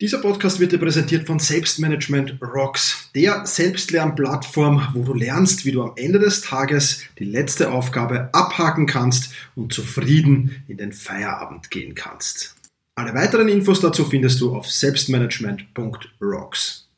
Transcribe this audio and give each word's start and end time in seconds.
Dieser 0.00 0.18
Podcast 0.18 0.60
wird 0.60 0.70
dir 0.72 0.78
präsentiert 0.78 1.26
von 1.26 1.38
Selbstmanagement 1.38 2.38
Rocks, 2.40 3.10
der 3.14 3.44
Selbstlernplattform, 3.44 4.88
wo 4.94 5.02
du 5.02 5.12
lernst, 5.12 5.66
wie 5.66 5.72
du 5.72 5.82
am 5.82 5.92
Ende 5.96 6.18
des 6.18 6.40
Tages 6.40 7.02
die 7.18 7.26
letzte 7.26 7.70
Aufgabe 7.70 8.30
abhaken 8.32 8.86
kannst 8.86 9.34
und 9.54 9.74
zufrieden 9.74 10.64
in 10.68 10.78
den 10.78 10.94
Feierabend 10.94 11.70
gehen 11.70 11.94
kannst. 11.94 12.56
Alle 12.94 13.12
weiteren 13.12 13.50
Infos 13.50 13.82
dazu 13.82 14.06
findest 14.06 14.40
du 14.40 14.56
auf 14.56 14.70
selbstmanagement.rocks. 14.70 16.88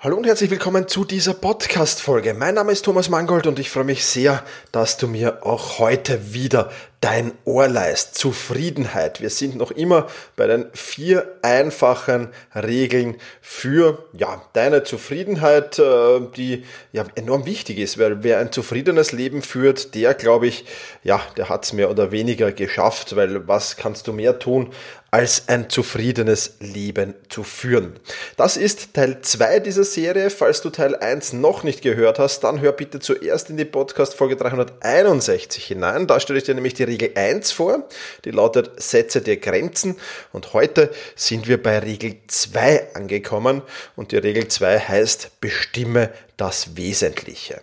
Hallo 0.00 0.16
und 0.16 0.26
herzlich 0.26 0.52
willkommen 0.52 0.86
zu 0.86 1.04
dieser 1.04 1.34
Podcast-Folge. 1.34 2.32
Mein 2.32 2.54
Name 2.54 2.70
ist 2.70 2.84
Thomas 2.84 3.08
Mangold 3.08 3.48
und 3.48 3.58
ich 3.58 3.68
freue 3.68 3.82
mich 3.82 4.04
sehr, 4.04 4.44
dass 4.70 4.96
du 4.96 5.08
mir 5.08 5.44
auch 5.44 5.80
heute 5.80 6.32
wieder 6.32 6.70
dein 7.00 7.32
Ohr 7.44 7.66
leist. 7.66 8.14
Zufriedenheit. 8.14 9.20
Wir 9.20 9.30
sind 9.30 9.56
noch 9.56 9.72
immer 9.72 10.06
bei 10.36 10.46
den 10.46 10.66
vier 10.72 11.26
einfachen 11.42 12.28
Regeln 12.54 13.16
für 13.40 14.04
ja, 14.12 14.40
deine 14.52 14.84
Zufriedenheit, 14.84 15.80
äh, 15.80 16.20
die 16.36 16.64
ja 16.92 17.04
enorm 17.16 17.44
wichtig 17.44 17.78
ist, 17.78 17.98
weil 17.98 18.22
wer 18.22 18.38
ein 18.38 18.52
zufriedenes 18.52 19.10
Leben 19.10 19.42
führt, 19.42 19.96
der 19.96 20.14
glaube 20.14 20.46
ich, 20.46 20.64
ja, 21.02 21.20
der 21.36 21.48
hat 21.48 21.64
es 21.64 21.72
mehr 21.72 21.90
oder 21.90 22.12
weniger 22.12 22.52
geschafft, 22.52 23.16
weil 23.16 23.48
was 23.48 23.76
kannst 23.76 24.06
du 24.06 24.12
mehr 24.12 24.38
tun, 24.38 24.72
als 25.10 25.48
ein 25.48 25.70
zufriedenes 25.70 26.56
Leben 26.60 27.14
zu 27.30 27.42
führen. 27.42 27.98
Das 28.36 28.56
ist 28.56 28.92
Teil 28.94 29.22
2 29.22 29.60
dieser 29.60 29.84
Serie. 29.84 30.28
Falls 30.28 30.60
du 30.60 30.70
Teil 30.70 30.94
1 30.94 31.32
noch 31.32 31.62
nicht 31.62 31.80
gehört 31.80 32.18
hast, 32.18 32.40
dann 32.40 32.60
hör 32.60 32.72
bitte 32.72 33.00
zuerst 33.00 33.48
in 33.48 33.56
die 33.56 33.64
Podcast 33.64 34.14
Folge 34.14 34.36
361 34.36 35.64
hinein. 35.64 36.06
Da 36.06 36.20
stelle 36.20 36.38
ich 36.38 36.44
dir 36.44 36.54
nämlich 36.54 36.74
die 36.74 36.84
Regel 36.84 37.12
1 37.14 37.52
vor. 37.52 37.88
Die 38.24 38.30
lautet 38.30 38.82
Setze 38.82 39.22
dir 39.22 39.38
Grenzen. 39.38 39.96
Und 40.32 40.52
heute 40.52 40.90
sind 41.16 41.48
wir 41.48 41.62
bei 41.62 41.78
Regel 41.78 42.16
2 42.26 42.94
angekommen. 42.94 43.62
Und 43.96 44.12
die 44.12 44.18
Regel 44.18 44.48
2 44.48 44.78
heißt 44.78 45.40
Bestimme 45.40 46.10
das 46.36 46.76
Wesentliche. 46.76 47.62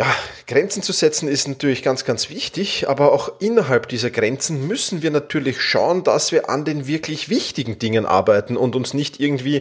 Ja, 0.00 0.06
Grenzen 0.46 0.82
zu 0.82 0.94
setzen 0.94 1.28
ist 1.28 1.46
natürlich 1.46 1.82
ganz, 1.82 2.06
ganz 2.06 2.30
wichtig, 2.30 2.88
aber 2.88 3.12
auch 3.12 3.32
innerhalb 3.38 3.86
dieser 3.86 4.08
Grenzen 4.08 4.66
müssen 4.66 5.02
wir 5.02 5.10
natürlich 5.10 5.60
schauen, 5.60 6.04
dass 6.04 6.32
wir 6.32 6.48
an 6.48 6.64
den 6.64 6.86
wirklich 6.86 7.28
wichtigen 7.28 7.78
Dingen 7.78 8.06
arbeiten 8.06 8.56
und 8.56 8.74
uns 8.74 8.94
nicht 8.94 9.20
irgendwie 9.20 9.60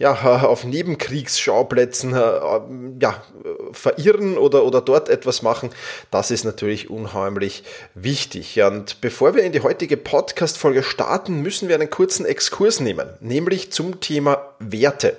ja, 0.00 0.42
auf 0.42 0.64
Nebenkriegsschauplätzen 0.64 2.14
äh, 2.14 2.98
ja, 3.00 3.22
verirren 3.70 4.38
oder, 4.38 4.64
oder 4.64 4.80
dort 4.80 5.08
etwas 5.08 5.42
machen. 5.42 5.70
Das 6.10 6.32
ist 6.32 6.42
natürlich 6.42 6.90
unheimlich 6.90 7.62
wichtig. 7.94 8.60
Und 8.62 9.00
bevor 9.00 9.36
wir 9.36 9.44
in 9.44 9.52
die 9.52 9.60
heutige 9.60 9.96
Podcast-Folge 9.96 10.82
starten, 10.82 11.42
müssen 11.42 11.68
wir 11.68 11.76
einen 11.76 11.90
kurzen 11.90 12.26
Exkurs 12.26 12.80
nehmen, 12.80 13.10
nämlich 13.20 13.70
zum 13.70 14.00
Thema 14.00 14.52
Werte. 14.58 15.16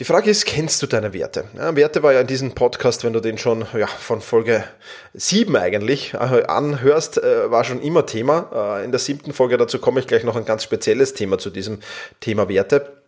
Die 0.00 0.06
Frage 0.06 0.30
ist, 0.30 0.46
kennst 0.46 0.80
du 0.80 0.86
deine 0.86 1.12
Werte? 1.12 1.44
Ja, 1.54 1.76
Werte 1.76 2.02
war 2.02 2.14
ja 2.14 2.22
in 2.22 2.26
diesem 2.26 2.52
Podcast, 2.52 3.04
wenn 3.04 3.12
du 3.12 3.20
den 3.20 3.36
schon 3.36 3.66
ja, 3.74 3.86
von 3.86 4.22
Folge 4.22 4.64
7 5.12 5.54
eigentlich 5.54 6.14
äh, 6.14 6.16
anhörst, 6.16 7.22
äh, 7.22 7.50
war 7.50 7.64
schon 7.64 7.82
immer 7.82 8.06
Thema. 8.06 8.78
Äh, 8.78 8.84
in 8.86 8.92
der 8.92 8.98
siebten 8.98 9.34
Folge 9.34 9.58
dazu 9.58 9.78
komme 9.78 10.00
ich 10.00 10.06
gleich 10.06 10.24
noch 10.24 10.36
ein 10.36 10.46
ganz 10.46 10.64
spezielles 10.64 11.12
Thema 11.12 11.36
zu 11.36 11.50
diesem 11.50 11.80
Thema 12.20 12.48
Werte. 12.48 13.02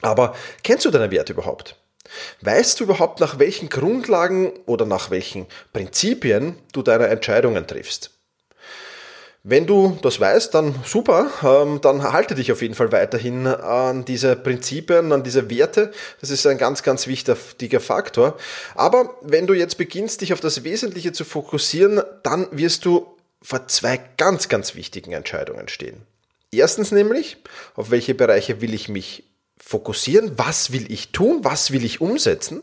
Aber 0.00 0.34
kennst 0.64 0.84
du 0.84 0.90
deine 0.90 1.12
Werte 1.12 1.32
überhaupt? 1.32 1.76
Weißt 2.40 2.80
du 2.80 2.84
überhaupt, 2.84 3.20
nach 3.20 3.38
welchen 3.38 3.68
Grundlagen 3.68 4.52
oder 4.66 4.84
nach 4.84 5.10
welchen 5.12 5.46
Prinzipien 5.72 6.56
du 6.72 6.82
deine 6.82 7.06
Entscheidungen 7.06 7.68
triffst? 7.68 8.10
Wenn 9.44 9.66
du 9.66 9.98
das 10.02 10.20
weißt, 10.20 10.54
dann 10.54 10.76
super, 10.84 11.28
ähm, 11.42 11.80
dann 11.80 12.04
halte 12.12 12.36
dich 12.36 12.52
auf 12.52 12.62
jeden 12.62 12.76
Fall 12.76 12.92
weiterhin 12.92 13.48
an 13.48 14.04
diese 14.04 14.36
Prinzipien, 14.36 15.10
an 15.10 15.24
diese 15.24 15.50
Werte. 15.50 15.90
Das 16.20 16.30
ist 16.30 16.46
ein 16.46 16.58
ganz, 16.58 16.84
ganz 16.84 17.08
wichtiger 17.08 17.80
Faktor. 17.80 18.36
Aber 18.76 19.16
wenn 19.20 19.48
du 19.48 19.54
jetzt 19.54 19.78
beginnst, 19.78 20.20
dich 20.20 20.32
auf 20.32 20.38
das 20.38 20.62
Wesentliche 20.62 21.12
zu 21.12 21.24
fokussieren, 21.24 22.02
dann 22.22 22.46
wirst 22.52 22.84
du 22.84 23.16
vor 23.42 23.66
zwei 23.66 23.98
ganz, 24.16 24.48
ganz 24.48 24.76
wichtigen 24.76 25.10
Entscheidungen 25.10 25.66
stehen. 25.66 26.02
Erstens 26.52 26.92
nämlich, 26.92 27.38
auf 27.74 27.90
welche 27.90 28.14
Bereiche 28.14 28.60
will 28.60 28.74
ich 28.74 28.88
mich 28.88 29.24
fokussieren? 29.58 30.32
Was 30.36 30.70
will 30.70 30.92
ich 30.92 31.10
tun? 31.10 31.40
Was 31.42 31.72
will 31.72 31.84
ich 31.84 32.00
umsetzen? 32.00 32.62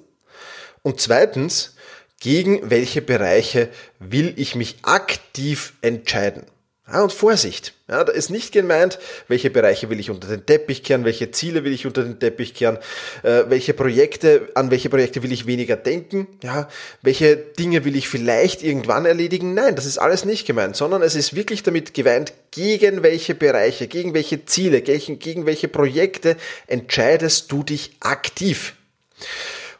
Und 0.81 1.01
zweitens, 1.01 1.75
gegen 2.21 2.69
welche 2.69 3.01
Bereiche 3.01 3.67
will 3.99 4.33
ich 4.37 4.55
mich 4.55 4.77
aktiv 4.83 5.73
entscheiden? 5.81 6.45
Ja, 6.91 7.03
und 7.03 7.13
Vorsicht. 7.13 7.73
Ja, 7.87 8.03
da 8.03 8.11
ist 8.11 8.29
nicht 8.29 8.51
gemeint, 8.51 8.99
welche 9.27 9.49
Bereiche 9.49 9.89
will 9.89 9.99
ich 9.99 10.09
unter 10.09 10.27
den 10.27 10.45
Teppich 10.45 10.83
kehren, 10.83 11.05
welche 11.05 11.31
Ziele 11.31 11.63
will 11.63 11.73
ich 11.73 11.85
unter 11.85 12.03
den 12.03 12.19
Teppich 12.19 12.53
kehren, 12.53 12.77
äh, 13.23 13.43
welche 13.47 13.73
Projekte, 13.73 14.49
an 14.55 14.71
welche 14.71 14.89
Projekte 14.89 15.21
will 15.21 15.31
ich 15.31 15.45
weniger 15.45 15.75
denken, 15.75 16.27
ja, 16.43 16.67
welche 17.01 17.35
Dinge 17.37 17.85
will 17.85 17.95
ich 17.95 18.09
vielleicht 18.09 18.63
irgendwann 18.63 19.05
erledigen. 19.05 19.53
Nein, 19.53 19.75
das 19.75 19.85
ist 19.85 19.97
alles 19.97 20.25
nicht 20.25 20.47
gemeint, 20.47 20.75
sondern 20.75 21.01
es 21.01 21.15
ist 21.15 21.35
wirklich 21.35 21.63
damit 21.63 21.93
gemeint, 21.93 22.33
gegen 22.51 23.03
welche 23.03 23.35
Bereiche, 23.35 23.87
gegen 23.87 24.13
welche 24.13 24.45
Ziele, 24.45 24.81
gegen, 24.81 25.19
gegen 25.19 25.45
welche 25.45 25.67
Projekte 25.67 26.37
entscheidest 26.67 27.51
du 27.51 27.63
dich 27.63 27.97
aktiv. 27.99 28.73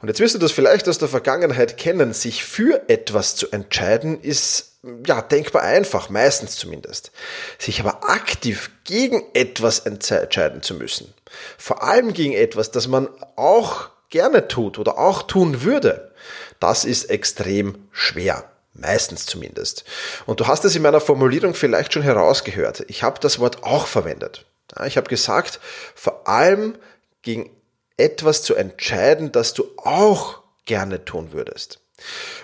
Und 0.02 0.08
jetzt 0.08 0.20
wirst 0.20 0.36
du 0.36 0.40
das 0.40 0.52
vielleicht 0.52 0.88
aus 0.88 0.98
der 0.98 1.10
Vergangenheit 1.10 1.78
kennen. 1.78 2.14
Sich 2.14 2.44
für 2.44 2.84
etwas 2.88 3.36
zu 3.36 3.52
entscheiden 3.52 4.22
ist 4.22 4.69
ja 4.84 5.22
denkbar 5.22 5.64
einfach, 5.64 6.10
meistens 6.10 6.56
zumindest. 6.56 7.12
Sich 7.58 7.80
aber 7.80 8.10
aktiv 8.10 8.72
gegen 8.84 9.24
etwas 9.34 9.80
entscheiden 9.80 10.62
zu 10.62 10.74
müssen. 10.76 11.14
Vor 11.58 11.84
allem 11.84 12.14
gegen 12.14 12.34
etwas, 12.34 12.72
das 12.72 12.88
man 12.88 13.10
auch 13.36 13.90
gerne 14.10 14.48
tut 14.48 14.80
oder 14.80 14.98
auch 14.98 15.24
tun 15.24 15.64
würde. 15.64 16.14
Das 16.60 16.86
ist 16.86 17.06
extrem 17.06 17.88
schwer. 17.92 18.50
Meistens 18.74 19.26
zumindest. 19.26 19.84
Und 20.26 20.40
du 20.40 20.48
hast 20.48 20.64
es 20.64 20.76
in 20.76 20.82
meiner 20.82 21.02
Formulierung 21.02 21.54
vielleicht 21.54 21.94
schon 21.94 22.04
herausgehört. 22.04 22.86
Ich 22.88 23.04
habe 23.04 23.20
das 23.20 23.40
Wort 23.40 23.64
auch 23.64 23.88
verwendet. 23.88 24.46
Ich 24.86 24.96
habe 24.96 25.10
gesagt, 25.10 25.60
vor 25.96 26.28
allem 26.30 26.78
gegen 27.22 27.50
etwas 27.98 28.44
zu 28.44 28.56
entscheiden, 28.56 29.32
das 29.32 29.54
du 29.54 29.66
auch 29.78 30.42
gerne 30.66 31.04
tun 31.04 31.34
würdest. 31.34 31.82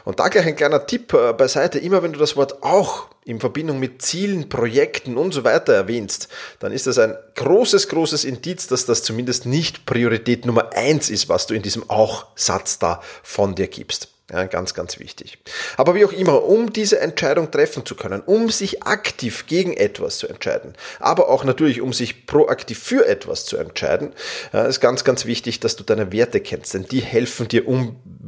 Und 0.04 0.20
da 0.20 0.28
gleich 0.28 0.46
ein 0.46 0.56
kleiner 0.56 0.86
Tipp 0.86 1.14
äh, 1.14 1.34
beiseite. 1.34 1.80
Immer 1.80 2.04
wenn 2.04 2.14
du 2.14 2.20
das 2.20 2.36
Wort 2.36 2.64
auch 2.64 3.08
in 3.26 3.40
Verbindung 3.40 3.80
mit 3.80 4.02
Zielen, 4.02 4.50
Projekten 4.50 5.18
und 5.18 5.34
so 5.34 5.44
weiter 5.44 5.74
erwähnst, 5.74 6.28
dann 6.60 6.72
ist 6.72 6.88
das 6.88 7.00
ein 7.00 7.16
großes, 7.36 7.90
großes 7.90 8.24
Indiz, 8.24 8.68
dass 8.68 8.86
das 8.86 9.04
zumindest 9.04 9.46
nicht 9.46 9.86
Priorität 9.86 10.46
Nummer 10.46 10.74
eins 10.74 11.10
ist, 11.10 11.28
was 11.28 11.48
du 11.48 11.56
in 11.56 11.64
diesem 11.64 11.90
Auch-Satz 11.90 12.78
da 12.80 13.02
von 13.24 13.56
dir 13.56 13.68
gibst. 13.68 14.10
Ja, 14.32 14.46
ganz, 14.46 14.74
ganz 14.74 14.98
wichtig. 14.98 15.38
Aber 15.78 15.94
wie 15.94 16.04
auch 16.04 16.12
immer, 16.12 16.44
um 16.46 16.74
diese 16.74 17.00
Entscheidung 17.00 17.52
treffen 17.52 17.86
zu 17.86 17.94
können, 17.94 18.22
um 18.26 18.50
sich 18.50 18.82
aktiv 18.82 19.46
gegen 19.46 19.78
etwas 19.78 20.18
zu 20.18 20.28
entscheiden, 20.28 20.74
aber 21.00 21.30
auch 21.30 21.44
natürlich, 21.44 21.80
um 21.80 21.94
sich 21.94 22.26
proaktiv 22.26 22.80
für 22.80 23.06
etwas 23.06 23.46
zu 23.46 23.58
entscheiden, 23.58 24.14
ist 24.52 24.82
ganz, 24.82 25.04
ganz 25.04 25.28
wichtig, 25.28 25.60
dass 25.60 25.76
du 25.76 25.84
deine 25.84 26.12
Werte 26.12 26.40
kennst, 26.40 26.74
denn 26.74 26.88
die 26.88 27.02
helfen 27.02 27.48
dir 27.48 27.68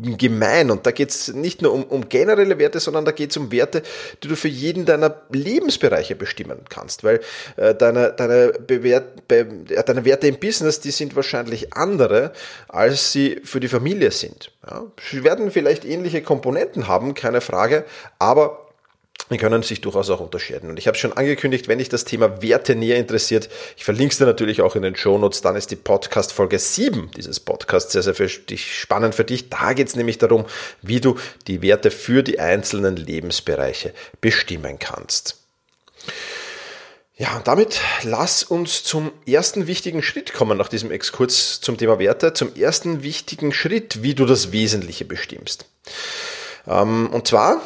ungemein. 0.04 0.72
Und 0.72 0.86
da 0.86 0.92
geht 0.92 1.10
es 1.10 1.34
nicht 1.34 1.62
nur 1.62 1.74
um, 1.74 1.84
um 1.84 2.10
generelle 2.10 2.58
Werte, 2.60 2.80
sondern 2.80 3.06
da 3.06 3.12
geht 3.12 3.32
es 3.32 3.38
um 3.38 3.52
Werte, 3.52 3.82
die 4.24 4.28
du 4.28 4.36
für 4.36 4.48
jeden 4.48 4.86
deiner 4.86 5.22
Lebensbereiche 5.32 6.16
bestimmen 6.16 6.60
kannst, 6.70 7.04
weil 7.04 7.22
äh, 7.56 7.74
deine, 7.76 8.14
deine, 8.14 8.54
Bewert, 8.68 9.28
be, 9.28 9.46
deine 9.86 10.06
Werte 10.06 10.28
im 10.28 10.40
Business, 10.40 10.80
die 10.80 10.92
sind 10.92 11.16
wahrscheinlich 11.16 11.74
andere, 11.74 12.34
als 12.68 13.12
sie 13.12 13.42
für 13.44 13.60
die 13.60 13.68
Familie 13.68 14.12
sind. 14.12 14.52
Ja, 14.70 14.86
sie 15.10 15.24
werden 15.24 15.52
vielleicht 15.52 15.86
ähnliche 15.86 16.22
Komponenten 16.22 16.88
haben, 16.88 17.14
keine 17.14 17.42
Frage, 17.42 17.86
aber 18.20 18.67
die 19.30 19.38
können 19.38 19.62
sich 19.62 19.82
durchaus 19.82 20.10
auch 20.10 20.20
unterscheiden. 20.20 20.70
Und 20.70 20.80
ich 20.80 20.88
habe 20.88 20.98
schon 20.98 21.14
angekündigt, 21.14 21.68
wenn 21.68 21.80
dich 21.80 21.90
das 21.90 22.06
Thema 22.06 22.42
Werte 22.42 22.76
näher 22.76 22.98
interessiert, 22.98 23.50
ich 23.76 23.84
verlinke 23.84 24.14
es 24.14 24.18
dir 24.18 24.26
natürlich 24.26 24.62
auch 24.62 24.76
in 24.76 24.84
den 24.84 24.96
Shownotes, 24.96 25.42
dann 25.42 25.56
ist 25.56 25.72
die 25.72 25.76
Podcast 25.76 26.32
Folge 26.32 26.60
7 26.60 27.12
dieses 27.16 27.40
Podcasts 27.40 27.92
sehr, 27.92 28.04
sehr 28.04 28.16
für 28.16 28.28
dich, 28.28 28.80
spannend 28.80 29.16
für 29.16 29.26
dich. 29.26 29.50
Da 29.50 29.74
geht 29.74 29.90
es 29.90 29.96
nämlich 29.96 30.18
darum, 30.18 30.46
wie 30.82 31.02
du 31.02 31.18
die 31.48 31.62
Werte 31.62 31.92
für 31.92 32.24
die 32.24 32.40
einzelnen 32.40 32.96
Lebensbereiche 32.96 33.94
bestimmen 34.22 34.80
kannst. 34.80 35.38
Ja, 37.20 37.36
und 37.36 37.48
damit 37.48 37.82
lass 38.04 38.44
uns 38.44 38.84
zum 38.84 39.12
ersten 39.26 39.66
wichtigen 39.66 40.04
Schritt 40.04 40.34
kommen 40.34 40.56
nach 40.56 40.70
diesem 40.70 40.92
Exkurs 40.92 41.60
zum 41.62 41.76
Thema 41.76 41.98
Werte, 41.98 42.34
zum 42.34 42.56
ersten 42.56 43.02
wichtigen 43.02 43.52
Schritt, 43.52 44.04
wie 44.04 44.14
du 44.14 44.26
das 44.26 44.52
Wesentliche 44.52 45.04
bestimmst. 45.04 45.66
Ähm, 46.68 47.10
und 47.12 47.28
zwar 47.28 47.62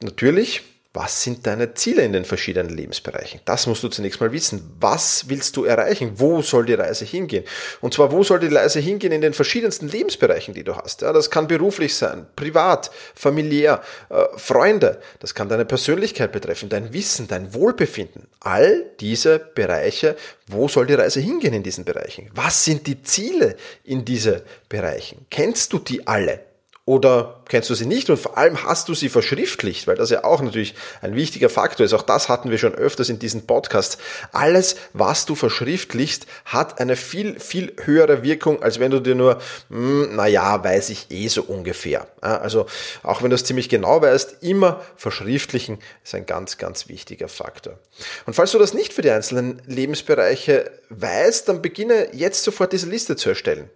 natürlich 0.00 0.62
was 0.94 1.22
sind 1.22 1.46
deine 1.46 1.74
Ziele 1.74 2.02
in 2.02 2.14
den 2.14 2.24
verschiedenen 2.24 2.74
Lebensbereichen? 2.74 3.40
Das 3.44 3.66
musst 3.66 3.82
du 3.82 3.88
zunächst 3.88 4.20
mal 4.22 4.32
wissen. 4.32 4.74
Was 4.80 5.28
willst 5.28 5.56
du 5.56 5.64
erreichen? 5.64 6.12
Wo 6.14 6.40
soll 6.40 6.64
die 6.64 6.74
Reise 6.74 7.04
hingehen? 7.04 7.44
Und 7.82 7.92
zwar, 7.92 8.10
wo 8.10 8.24
soll 8.24 8.40
die 8.40 8.46
Reise 8.46 8.80
hingehen 8.80 9.12
in 9.12 9.20
den 9.20 9.34
verschiedensten 9.34 9.88
Lebensbereichen, 9.88 10.54
die 10.54 10.64
du 10.64 10.74
hast? 10.76 11.02
Ja, 11.02 11.12
das 11.12 11.30
kann 11.30 11.46
beruflich 11.46 11.94
sein, 11.94 12.26
privat, 12.36 12.90
familiär, 13.14 13.82
äh, 14.08 14.24
Freunde. 14.38 15.00
Das 15.20 15.34
kann 15.34 15.50
deine 15.50 15.66
Persönlichkeit 15.66 16.32
betreffen, 16.32 16.70
dein 16.70 16.92
Wissen, 16.94 17.28
dein 17.28 17.52
Wohlbefinden. 17.52 18.26
All 18.40 18.86
diese 18.98 19.38
Bereiche, 19.38 20.16
wo 20.46 20.68
soll 20.68 20.86
die 20.86 20.94
Reise 20.94 21.20
hingehen 21.20 21.52
in 21.52 21.62
diesen 21.62 21.84
Bereichen? 21.84 22.30
Was 22.32 22.64
sind 22.64 22.86
die 22.86 23.02
Ziele 23.02 23.56
in 23.84 24.06
diese 24.06 24.42
Bereichen? 24.70 25.26
Kennst 25.28 25.74
du 25.74 25.78
die 25.78 26.06
alle? 26.06 26.40
Oder 26.88 27.37
kennst 27.48 27.70
du 27.70 27.74
sie 27.74 27.86
nicht 27.86 28.10
und 28.10 28.18
vor 28.18 28.38
allem 28.38 28.62
hast 28.64 28.88
du 28.88 28.94
sie 28.94 29.08
verschriftlicht, 29.08 29.86
weil 29.86 29.96
das 29.96 30.10
ja 30.10 30.24
auch 30.24 30.40
natürlich 30.40 30.74
ein 31.00 31.14
wichtiger 31.14 31.48
Faktor 31.48 31.84
ist. 31.84 31.92
Auch 31.92 32.02
das 32.02 32.28
hatten 32.28 32.50
wir 32.50 32.58
schon 32.58 32.74
öfters 32.74 33.08
in 33.08 33.18
diesen 33.18 33.46
Podcasts. 33.46 33.98
Alles, 34.32 34.76
was 34.92 35.26
du 35.26 35.34
verschriftlichst, 35.34 36.26
hat 36.44 36.80
eine 36.80 36.96
viel, 36.96 37.40
viel 37.40 37.72
höhere 37.84 38.22
Wirkung, 38.22 38.62
als 38.62 38.78
wenn 38.78 38.90
du 38.90 39.00
dir 39.00 39.14
nur, 39.14 39.40
hm, 39.70 40.14
naja, 40.14 40.62
weiß 40.62 40.90
ich 40.90 41.10
eh 41.10 41.28
so 41.28 41.42
ungefähr. 41.42 42.06
Also 42.20 42.66
auch 43.02 43.22
wenn 43.22 43.30
du 43.30 43.36
es 43.36 43.44
ziemlich 43.44 43.68
genau 43.68 44.02
weißt, 44.02 44.42
immer 44.42 44.80
verschriftlichen 44.96 45.78
ist 46.04 46.14
ein 46.14 46.26
ganz, 46.26 46.58
ganz 46.58 46.88
wichtiger 46.88 47.28
Faktor. 47.28 47.78
Und 48.26 48.34
falls 48.34 48.52
du 48.52 48.58
das 48.58 48.74
nicht 48.74 48.92
für 48.92 49.02
die 49.02 49.10
einzelnen 49.10 49.62
Lebensbereiche 49.66 50.70
weißt, 50.90 51.48
dann 51.48 51.62
beginne 51.62 52.08
jetzt 52.12 52.44
sofort 52.44 52.72
diese 52.72 52.88
Liste 52.88 53.16
zu 53.16 53.28
erstellen. 53.28 53.70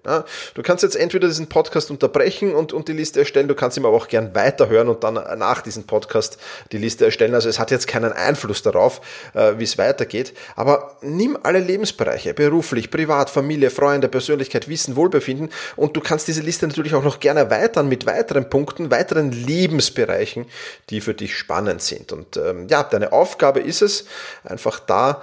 Du 0.55 0.63
kannst 0.63 0.83
jetzt 0.83 0.97
entweder 0.97 1.29
diesen 1.29 1.49
Podcast 1.49 1.91
unterbrechen 1.91 2.55
und, 2.55 2.73
und 2.73 2.89
die 2.89 2.93
Liste 2.93 3.21
erstellen. 3.21 3.49
Du 3.49 3.55
kannst 3.63 3.77
ihm 3.77 3.87
aber 3.87 3.97
auch 3.97 4.09
gern 4.09 4.35
weiterhören 4.35 4.89
und 4.89 5.05
dann 5.05 5.15
nach 5.15 5.63
diesem 5.63 5.85
Podcast 5.85 6.37
die 6.73 6.79
Liste 6.79 7.05
erstellen. 7.05 7.33
Also 7.33 7.49
es 7.49 7.61
hat 7.61 7.71
jetzt 7.71 7.87
keinen 7.87 8.13
Einfluss 8.13 8.63
darauf, 8.63 9.01
äh, 9.35 9.53
wie 9.57 9.63
es 9.63 9.79
weitergeht. 9.79 10.35
Aber 10.57 10.97
nimm 11.01 11.39
alle 11.41 11.61
Lebensbereiche, 11.61 12.35
beruflich, 12.35 12.91
privat, 12.91 13.31
Familie, 13.31 13.71
Freunde, 13.71 14.09
Persönlichkeit, 14.09 14.69
Wissen, 14.69 14.97
Wohlbefinden 14.97 15.51
und 15.77 15.97
du 15.97 16.01
kannst 16.01 16.27
diese 16.27 16.43
Liste 16.43 16.67
natürlich 16.67 16.97
auch 16.97 17.05
noch 17.05 17.21
gerne 17.21 17.39
erweitern 17.39 17.89
mit 17.89 18.05
weiteren 18.05 18.51
Punkten, 18.51 18.91
weiteren 18.91 19.31
Lebensbereichen, 19.31 20.47
die 20.91 21.01
für 21.01 21.15
dich 21.15 21.37
spannend 21.37 21.83
sind. 21.83 22.11
Und 22.11 22.37
ähm, 22.37 22.67
ja, 22.69 22.83
deine 22.83 23.13
Aufgabe 23.13 23.61
ist 23.61 23.81
es, 23.81 24.07
einfach 24.43 24.81
da 24.81 25.23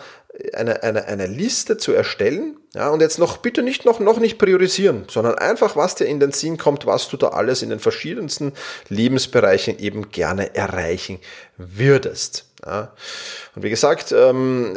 eine, 0.54 0.84
eine, 0.84 1.06
eine 1.06 1.28
Liste 1.28 1.78
zu 1.78 1.94
erstellen. 1.94 2.58
Ja, 2.74 2.90
und 2.90 3.02
jetzt 3.02 3.18
noch 3.18 3.38
bitte 3.38 3.64
nicht 3.64 3.86
noch, 3.86 4.00
noch 4.00 4.20
nicht 4.20 4.38
priorisieren, 4.38 5.06
sondern 5.10 5.36
einfach, 5.36 5.76
was 5.76 5.96
dir 5.96 6.06
in 6.06 6.20
den 6.20 6.32
Sinn 6.32 6.58
kommt, 6.58 6.86
was 6.86 7.10
du 7.10 7.18
da 7.18 7.30
alles 7.30 7.62
in 7.62 7.70
den 7.70 7.80
verschiedensten 7.80 8.54
Lebensbereichen 8.90 9.80
eben 9.80 10.12
gerne 10.12 10.56
erreichen 10.56 11.20
würdest. 11.58 12.46
Ja. 12.66 12.94
Und 13.56 13.64
wie 13.64 13.70
gesagt, 13.70 14.12
ähm, 14.12 14.76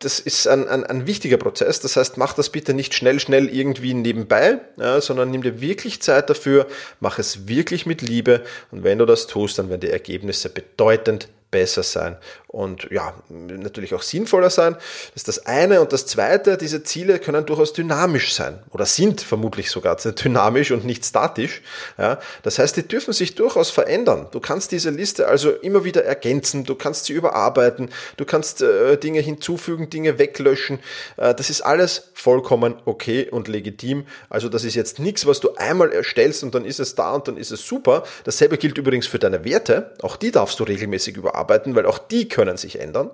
das 0.00 0.20
ist 0.20 0.46
ein, 0.46 0.68
ein, 0.68 0.84
ein 0.84 1.06
wichtiger 1.06 1.38
Prozess. 1.38 1.80
Das 1.80 1.96
heißt, 1.96 2.18
mach 2.18 2.34
das 2.34 2.50
bitte 2.50 2.74
nicht 2.74 2.94
schnell, 2.94 3.18
schnell 3.18 3.48
irgendwie 3.48 3.94
nebenbei, 3.94 4.58
ja, 4.76 5.00
sondern 5.00 5.30
nimm 5.30 5.42
dir 5.42 5.60
wirklich 5.60 6.02
Zeit 6.02 6.28
dafür, 6.28 6.66
mach 7.00 7.18
es 7.18 7.48
wirklich 7.48 7.86
mit 7.86 8.02
Liebe 8.02 8.42
und 8.70 8.84
wenn 8.84 8.98
du 8.98 9.06
das 9.06 9.26
tust, 9.26 9.58
dann 9.58 9.70
werden 9.70 9.80
die 9.80 9.90
Ergebnisse 9.90 10.50
bedeutend 10.50 11.28
besser 11.50 11.82
sein 11.82 12.18
und 12.56 12.88
ja, 12.90 13.12
natürlich 13.28 13.92
auch 13.92 14.00
sinnvoller 14.00 14.48
sein. 14.48 14.76
Das 14.76 15.16
ist 15.16 15.28
das 15.28 15.44
eine. 15.44 15.82
Und 15.82 15.92
das 15.92 16.06
zweite, 16.06 16.56
diese 16.56 16.82
Ziele 16.82 17.18
können 17.18 17.44
durchaus 17.44 17.74
dynamisch 17.74 18.32
sein 18.32 18.60
oder 18.70 18.86
sind 18.86 19.20
vermutlich 19.20 19.70
sogar 19.70 19.96
dynamisch 19.96 20.70
und 20.70 20.86
nicht 20.86 21.04
statisch. 21.04 21.60
Ja, 21.98 22.18
das 22.44 22.58
heißt, 22.58 22.78
die 22.78 22.88
dürfen 22.88 23.12
sich 23.12 23.34
durchaus 23.34 23.68
verändern. 23.68 24.28
Du 24.30 24.40
kannst 24.40 24.72
diese 24.72 24.88
Liste 24.88 25.28
also 25.28 25.50
immer 25.50 25.84
wieder 25.84 26.04
ergänzen, 26.06 26.64
du 26.64 26.74
kannst 26.74 27.04
sie 27.04 27.12
überarbeiten, 27.12 27.90
du 28.16 28.24
kannst 28.24 28.62
äh, 28.62 28.96
Dinge 28.96 29.20
hinzufügen, 29.20 29.90
Dinge 29.90 30.18
weglöschen. 30.18 30.78
Äh, 31.18 31.34
das 31.34 31.50
ist 31.50 31.60
alles 31.60 32.08
vollkommen 32.14 32.76
okay 32.86 33.28
und 33.30 33.48
legitim. 33.48 34.06
Also 34.30 34.48
das 34.48 34.64
ist 34.64 34.76
jetzt 34.76 34.98
nichts, 34.98 35.26
was 35.26 35.40
du 35.40 35.56
einmal 35.56 35.92
erstellst 35.92 36.42
und 36.42 36.54
dann 36.54 36.64
ist 36.64 36.80
es 36.80 36.94
da 36.94 37.12
und 37.12 37.28
dann 37.28 37.36
ist 37.36 37.50
es 37.50 37.66
super. 37.66 38.04
Dasselbe 38.24 38.56
gilt 38.56 38.78
übrigens 38.78 39.06
für 39.06 39.18
deine 39.18 39.44
Werte. 39.44 39.94
Auch 40.00 40.16
die 40.16 40.30
darfst 40.30 40.58
du 40.58 40.64
regelmäßig 40.64 41.18
überarbeiten, 41.18 41.74
weil 41.74 41.84
auch 41.84 41.98
die 41.98 42.28
können 42.28 42.45
können 42.46 42.56
sich 42.56 42.78
ändern, 42.78 43.10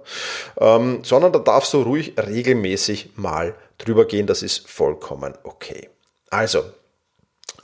ähm, 0.61 1.01
sondern 1.05 1.33
da 1.33 1.39
darfst 1.39 1.73
du 1.73 1.83
ruhig 1.83 2.15
regelmäßig 2.19 3.13
mal 3.17 3.55
drüber 3.79 4.07
gehen, 4.07 4.27
das 4.27 4.43
ist 4.43 4.69
vollkommen 4.69 5.35
okay. 5.43 5.89
Also, 6.31 6.65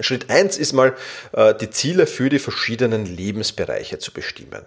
Schritt 0.00 0.30
eins 0.30 0.56
ist 0.56 0.72
mal, 0.72 0.96
äh, 1.32 1.54
die 1.54 1.70
Ziele 1.70 2.06
für 2.06 2.30
die 2.30 2.38
verschiedenen 2.38 3.04
Lebensbereiche 3.04 3.98
zu 3.98 4.12
bestimmen. 4.12 4.64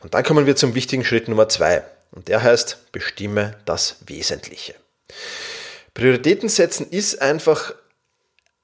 Und 0.00 0.14
dann 0.14 0.22
kommen 0.22 0.46
wir 0.46 0.56
zum 0.56 0.74
wichtigen 0.74 1.04
Schritt 1.04 1.28
Nummer 1.28 1.48
zwei. 1.48 1.82
Und 2.12 2.28
der 2.28 2.42
heißt, 2.42 2.92
bestimme 2.92 3.56
das 3.64 3.96
Wesentliche. 4.06 4.74
Prioritäten 5.94 6.48
setzen 6.48 6.88
ist 6.90 7.20
einfach, 7.20 7.74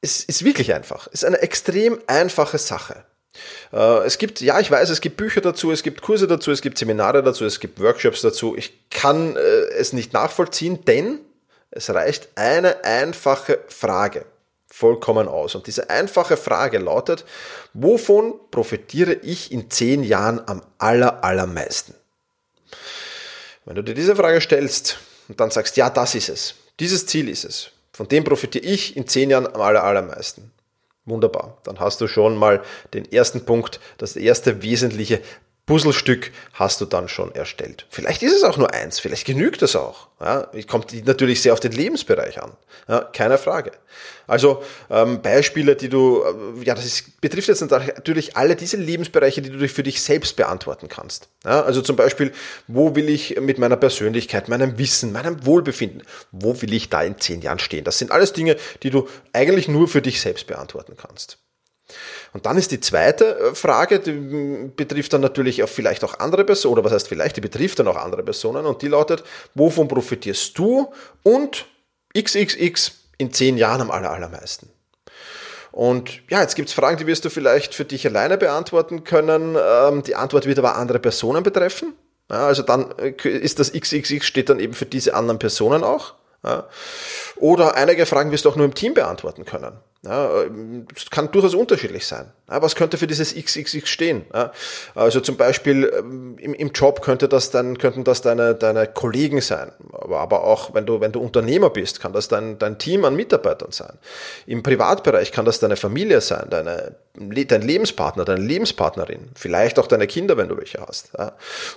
ist, 0.01 0.29
ist 0.29 0.45
wirklich 0.45 0.75
einfach. 0.75 1.07
Ist 1.09 1.25
eine 1.25 1.41
extrem 1.41 1.99
einfache 2.07 2.59
Sache. 2.59 3.05
Äh, 3.73 4.05
es 4.07 4.19
gibt, 4.19 4.41
ja, 4.41 4.61
ich 4.61 4.71
weiß, 4.71 4.91
es 4.91 5.01
gibt 5.01 5.17
Bücher 5.17 5.41
dazu, 5.41 5.73
es 5.73 5.83
gibt 5.83 6.03
Kurse 6.03 6.27
dazu, 6.27 6.51
es 6.51 6.63
gibt 6.63 6.79
Seminare 6.79 7.23
dazu, 7.23 7.45
es 7.45 7.61
gibt 7.61 7.81
Workshops 7.81 8.23
dazu. 8.23 8.57
Ich 8.57 8.91
kann 8.91 9.37
äh, 9.37 9.41
es 9.79 9.93
nicht 9.93 10.13
nachvollziehen, 10.13 10.85
denn 10.85 11.21
es 11.71 11.91
reicht 11.91 12.29
eine 12.37 12.85
einfache 12.85 13.61
Frage 13.69 14.25
vollkommen 14.77 15.29
aus. 15.29 15.55
Und 15.55 15.67
diese 15.67 15.91
einfache 15.91 16.37
Frage 16.37 16.79
lautet, 16.79 17.25
wovon 17.73 18.35
profitiere 18.51 19.15
ich 19.15 19.51
in 19.51 19.71
zehn 19.71 20.03
Jahren 20.03 20.41
am 20.47 20.63
aller, 20.79 21.25
allermeisten? 21.25 21.95
Wenn 23.65 23.77
du 23.77 23.83
dir 23.83 23.95
diese 23.95 24.15
Frage 24.15 24.41
stellst 24.41 24.99
und 25.29 25.41
dann 25.41 25.51
sagst, 25.51 25.77
ja, 25.77 25.91
das 25.91 26.15
ist 26.15 26.29
es, 26.29 26.55
dieses 26.79 27.07
Ziel 27.07 27.29
ist 27.29 27.45
es, 27.45 27.71
von 27.93 28.07
dem 28.07 28.25
profitiere 28.25 28.65
ich 28.65 28.97
in 28.97 29.09
zehn 29.09 29.31
Jahren 29.31 29.47
am 29.47 29.61
aller, 29.61 29.83
allermeisten, 29.83 30.53
Wunderbar. 31.07 31.59
Dann 31.63 31.79
hast 31.79 32.01
du 32.01 32.09
schon 32.09 32.37
mal 32.37 32.63
den 32.93 33.11
ersten 33.11 33.45
Punkt, 33.45 33.81
das 33.97 34.17
erste 34.17 34.63
wesentliche 34.63 35.21
Puzzlestück 35.67 36.31
hast 36.53 36.81
du 36.81 36.85
dann 36.85 37.09
schon 37.09 37.35
erstellt. 37.35 37.87
Vielleicht 37.91 38.23
ist 38.23 38.33
es 38.33 38.45
auch 38.45 38.57
nur 38.57 38.73
eins, 38.73 39.01
vielleicht 39.01 39.27
genügt 39.27 39.63
es 39.63 39.75
auch. 39.75 40.07
Ja, 40.21 40.49
kommt 40.69 40.95
natürlich 41.05 41.43
sehr 41.43 41.53
auf 41.53 41.59
den 41.59 41.73
Lebensbereich 41.73 42.41
an. 42.41 42.53
Ja, 42.89 43.01
keine 43.01 43.37
Frage. 43.37 43.73
Also 44.29 44.63
ähm, 44.91 45.23
Beispiele, 45.23 45.75
die 45.75 45.89
du, 45.89 46.23
äh, 46.23 46.65
ja, 46.65 46.77
das 46.77 46.87
ist, 46.87 47.21
betrifft 47.21 47.49
jetzt 47.49 47.69
natürlich 47.69 48.37
alle 48.37 48.55
diese 48.55 48.77
Lebensbereiche, 48.77 49.43
die 49.43 49.51
du 49.51 49.69
für 49.69 49.83
dich 49.83 50.01
selbst 50.01 50.37
beantworten 50.37 50.87
kannst. 50.89 51.29
Ja, 51.45 51.63
also 51.63 51.83
zum 51.83 51.97
Beispiel, 51.97 52.33
wo 52.69 52.95
will 52.95 53.09
ich 53.09 53.41
mit 53.41 53.59
meiner 53.59 53.77
Persönlichkeit, 53.77 54.49
meinem 54.49 54.79
Wissen, 54.79 55.11
meinem 55.11 55.45
Wohlbefinden, 55.45 56.05
wo 56.31 56.63
will 56.63 56.73
ich 56.75 56.91
da 56.91 57.03
in 57.03 57.19
zehn 57.19 57.43
Jahren 57.43 57.59
stehen? 57.59 57.83
Das 57.83 57.99
sind 57.99 58.13
alles 58.13 58.33
Dinge, 58.33 58.57
die 58.85 58.91
du 58.91 59.09
eigentlich 59.33 59.67
nur 59.67 59.89
für 59.89 60.01
dich 60.01 60.21
selbst 60.21 60.47
beantworten 60.47 60.97
kannst. 60.97 61.39
Und 62.33 62.47
dann 62.47 62.59
ist 62.59 62.71
die 62.73 62.81
zweite 62.81 63.39
äh, 63.39 63.55
Frage, 63.55 64.01
die 64.01 64.71
betrifft 64.75 65.13
dann 65.13 65.21
natürlich 65.21 65.63
auch 65.63 65.69
vielleicht 65.69 66.05
auch 66.05 66.19
andere 66.19 66.45
Personen, 66.45 66.73
oder 66.75 66.85
was 66.85 66.93
heißt 66.93 67.09
vielleicht, 67.09 67.37
die 67.37 67.41
betrifft 67.41 67.79
dann 67.79 67.89
auch 67.89 67.97
andere 67.97 68.23
Personen 68.23 68.67
und 68.67 68.83
die 68.83 68.89
lautet, 68.89 69.25
wovon 69.55 69.89
profitierst 69.89 70.57
du 70.59 70.93
und 71.23 71.67
XXX 72.17 72.93
in 73.19 73.33
zehn 73.33 73.57
Jahren 73.57 73.81
am 73.81 73.91
aller, 73.91 74.11
allermeisten? 74.11 74.69
Und 75.73 76.23
ja, 76.31 76.41
jetzt 76.41 76.55
gibt 76.55 76.71
es 76.71 76.75
Fragen, 76.75 76.97
die 76.97 77.07
wirst 77.07 77.25
du 77.27 77.31
vielleicht 77.31 77.75
für 77.75 77.85
dich 77.85 78.07
alleine 78.07 78.39
beantworten 78.39 79.05
können. 79.05 79.57
Ähm, 79.61 80.03
die 80.03 80.15
Antwort 80.15 80.47
wird 80.47 80.59
aber 80.59 80.77
andere 80.77 80.99
Personen 80.99 81.43
betreffen. 81.43 81.95
Also 82.29 82.63
dann 82.63 82.95
äh, 82.99 83.11
ist 83.29 83.59
das 83.59 83.73
XXX 83.73 84.25
steht 84.25 84.49
dann 84.49 84.59
eben 84.59 84.73
für 84.73 84.87
diese 84.87 85.15
anderen 85.15 85.39
Personen 85.39 85.85
auch. 85.85 86.15
Oder 87.37 87.75
einige 87.75 88.07
Fragen 88.07 88.31
wirst 88.31 88.45
du 88.45 88.51
auch 88.51 88.57
nur 88.57 88.67
im 88.67 88.75
Team 88.75 88.95
beantworten 88.95 89.45
können. 89.45 89.73
Ja, 90.07 90.45
das 90.95 91.11
kann 91.11 91.31
durchaus 91.33 91.55
unterschiedlich 91.55 92.07
sein. 92.07 92.31
Ja, 92.49 92.63
was 92.63 92.77
könnte 92.77 92.97
für 92.97 93.09
dieses 93.09 93.35
XXX 93.35 93.89
stehen? 93.89 94.25
Ja, 94.33 94.53
also 94.95 95.21
zum 95.21 95.37
Beispiel 95.37 95.93
ähm, 95.99 96.37
im, 96.39 96.55
im 96.55 96.71
Job 96.71 97.03
könnte 97.03 97.29
das 97.29 97.51
dann, 97.51 97.77
könnten 97.79 98.05
das 98.05 98.23
deine, 98.23 98.55
deine 98.55 98.87
Kollegen 98.87 99.41
sein. 99.41 99.73
Aber, 99.93 100.21
aber 100.21 100.45
auch 100.45 100.73
wenn 100.75 100.87
du, 100.87 101.01
wenn 101.01 101.11
du 101.11 101.21
Unternehmer 101.21 101.71
bist, 101.71 102.01
kann 102.01 102.13
das 102.13 102.29
dein, 102.29 102.59
dein 102.59 102.79
Team 102.79 103.05
an 103.05 103.17
Mitarbeitern 103.17 103.73
sein. 103.73 103.99
Im 104.47 104.63
Privatbereich 104.63 105.33
kann 105.33 105.45
das 105.45 105.59
deine 105.59 105.77
Familie 105.77 106.21
sein, 106.21 106.47
deine, 106.51 106.95
dein 107.15 107.63
Lebenspartner, 107.63 108.25
deine 108.25 108.45
Lebenspartnerin. 108.45 109.31
Vielleicht 109.35 109.79
auch 109.79 109.89
deine 109.89 110.07
Kinder, 110.07 110.37
wenn 110.37 110.49
du 110.49 110.57
welche 110.57 110.81
hast. 110.87 111.11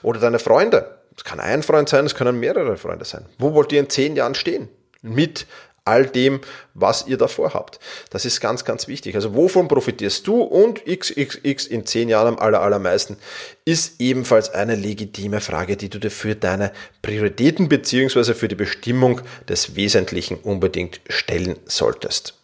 Oder 0.03 0.19
deine 0.19 0.39
Freunde. 0.39 0.99
Es 1.17 1.23
kann 1.23 1.39
ein 1.39 1.63
Freund 1.63 1.89
sein, 1.89 2.05
es 2.05 2.15
können 2.15 2.39
mehrere 2.39 2.77
Freunde 2.77 3.05
sein. 3.05 3.25
Wo 3.39 3.53
wollt 3.53 3.71
ihr 3.71 3.79
in 3.79 3.89
zehn 3.89 4.15
Jahren 4.15 4.35
stehen? 4.35 4.69
Mit 5.01 5.47
all 5.85 6.05
dem, 6.05 6.41
was 6.73 7.07
ihr 7.07 7.17
davor 7.17 7.53
habt. 7.53 7.79
Das 8.09 8.25
ist 8.25 8.41
ganz, 8.41 8.65
ganz 8.65 8.87
wichtig. 8.87 9.15
Also 9.15 9.35
wovon 9.35 9.67
profitierst 9.67 10.25
du 10.27 10.41
und 10.41 10.85
XXX 10.85 11.65
in 11.65 11.85
zehn 11.85 12.09
Jahren 12.09 12.27
am 12.27 12.39
aller, 12.39 12.61
allermeisten 12.61 13.17
ist 13.65 13.99
ebenfalls 13.99 14.49
eine 14.49 14.75
legitime 14.75 15.41
Frage, 15.41 15.77
die 15.77 15.89
du 15.89 15.99
dir 15.99 16.11
für 16.11 16.35
deine 16.35 16.71
Prioritäten 17.01 17.69
beziehungsweise 17.69 18.35
für 18.35 18.47
die 18.47 18.55
Bestimmung 18.55 19.21
des 19.47 19.75
Wesentlichen 19.75 20.37
unbedingt 20.37 21.01
stellen 21.09 21.57
solltest. 21.65 22.35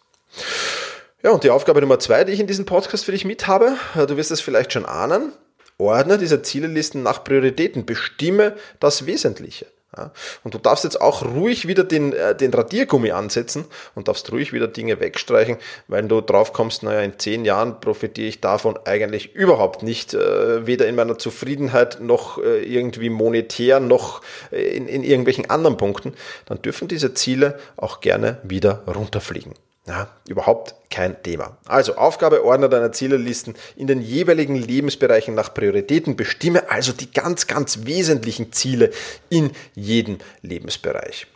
Ja, 1.22 1.30
und 1.30 1.44
die 1.44 1.50
Aufgabe 1.50 1.80
Nummer 1.80 1.98
zwei, 1.98 2.24
die 2.24 2.32
ich 2.32 2.40
in 2.40 2.46
diesem 2.46 2.66
Podcast 2.66 3.04
für 3.04 3.12
dich 3.12 3.24
mit 3.24 3.46
habe, 3.46 3.76
du 3.94 4.16
wirst 4.16 4.30
es 4.30 4.40
vielleicht 4.40 4.72
schon 4.72 4.86
ahnen, 4.86 5.32
ordne 5.78 6.18
diese 6.18 6.42
Zielelisten 6.42 7.02
nach 7.02 7.24
Prioritäten, 7.24 7.84
bestimme 7.84 8.56
das 8.80 9.06
Wesentliche. 9.06 9.66
Ja, 9.96 10.10
und 10.42 10.52
du 10.52 10.58
darfst 10.58 10.84
jetzt 10.84 11.00
auch 11.00 11.24
ruhig 11.24 11.68
wieder 11.68 11.84
den, 11.84 12.12
äh, 12.12 12.34
den 12.34 12.52
Radiergummi 12.52 13.12
ansetzen 13.12 13.66
und 13.94 14.08
darfst 14.08 14.30
ruhig 14.32 14.52
wieder 14.52 14.66
Dinge 14.66 14.98
wegstreichen, 15.00 15.58
weil 15.86 16.06
du 16.08 16.20
drauf 16.20 16.52
kommst, 16.52 16.82
naja, 16.82 17.00
in 17.00 17.18
zehn 17.18 17.44
Jahren 17.44 17.80
profitiere 17.80 18.28
ich 18.28 18.40
davon 18.40 18.78
eigentlich 18.84 19.34
überhaupt 19.34 19.82
nicht, 19.82 20.12
äh, 20.12 20.66
weder 20.66 20.86
in 20.88 20.96
meiner 20.96 21.18
Zufriedenheit 21.18 22.00
noch 22.00 22.38
äh, 22.38 22.64
irgendwie 22.64 23.10
monetär 23.10 23.78
noch 23.78 24.22
äh, 24.50 24.76
in, 24.76 24.88
in 24.88 25.04
irgendwelchen 25.04 25.50
anderen 25.50 25.76
Punkten, 25.76 26.14
dann 26.46 26.60
dürfen 26.60 26.88
diese 26.88 27.14
Ziele 27.14 27.58
auch 27.76 28.00
gerne 28.00 28.38
wieder 28.42 28.82
runterfliegen. 28.86 29.54
Ja, 29.86 30.08
überhaupt 30.28 30.74
kein 30.90 31.22
Thema. 31.22 31.58
Also 31.64 31.96
Aufgabe, 31.96 32.44
ordne 32.44 32.68
deine 32.68 32.90
Zielelisten 32.90 33.54
in 33.76 33.86
den 33.86 34.00
jeweiligen 34.00 34.56
Lebensbereichen 34.56 35.34
nach 35.34 35.54
Prioritäten, 35.54 36.16
bestimme 36.16 36.70
also 36.70 36.92
die 36.92 37.12
ganz, 37.12 37.46
ganz 37.46 37.86
wesentlichen 37.86 38.52
Ziele 38.52 38.90
in 39.28 39.52
jedem 39.74 40.18
Lebensbereich. 40.42 41.28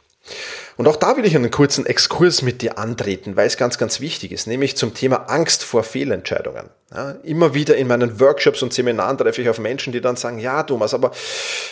Und 0.76 0.88
auch 0.88 0.96
da 0.96 1.16
will 1.16 1.24
ich 1.24 1.36
einen 1.36 1.50
kurzen 1.50 1.86
Exkurs 1.86 2.42
mit 2.42 2.62
dir 2.62 2.78
antreten, 2.78 3.36
weil 3.36 3.46
es 3.46 3.56
ganz, 3.56 3.78
ganz 3.78 4.00
wichtig 4.00 4.32
ist, 4.32 4.46
nämlich 4.46 4.76
zum 4.76 4.94
Thema 4.94 5.28
Angst 5.28 5.62
vor 5.62 5.82
Fehlentscheidungen. 5.82 6.70
Ja, 6.92 7.12
immer 7.22 7.54
wieder 7.54 7.76
in 7.76 7.86
meinen 7.86 8.18
Workshops 8.18 8.62
und 8.62 8.72
Seminaren 8.72 9.16
treffe 9.16 9.42
ich 9.42 9.48
auf 9.48 9.58
Menschen, 9.58 9.92
die 9.92 10.00
dann 10.00 10.16
sagen, 10.16 10.38
ja 10.38 10.62
Thomas, 10.64 10.94
aber 10.94 11.12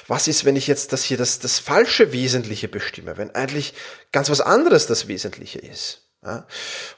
was 0.07 0.29
ist, 0.29 0.45
wenn 0.45 0.57
ich 0.57 0.67
jetzt 0.67 0.93
das 0.93 1.03
hier 1.03 1.17
das, 1.17 1.41
das 1.41 1.59
falsche 1.59 2.13
Wesentliche 2.13 2.69
bestimme, 2.69 3.17
wenn 3.17 3.35
eigentlich 3.35 3.75
ganz 4.13 4.31
was 4.31 4.41
anderes 4.41 4.87
das 4.87 5.09
Wesentliche 5.09 5.59
ist? 5.59 6.08
Ja? 6.29 6.45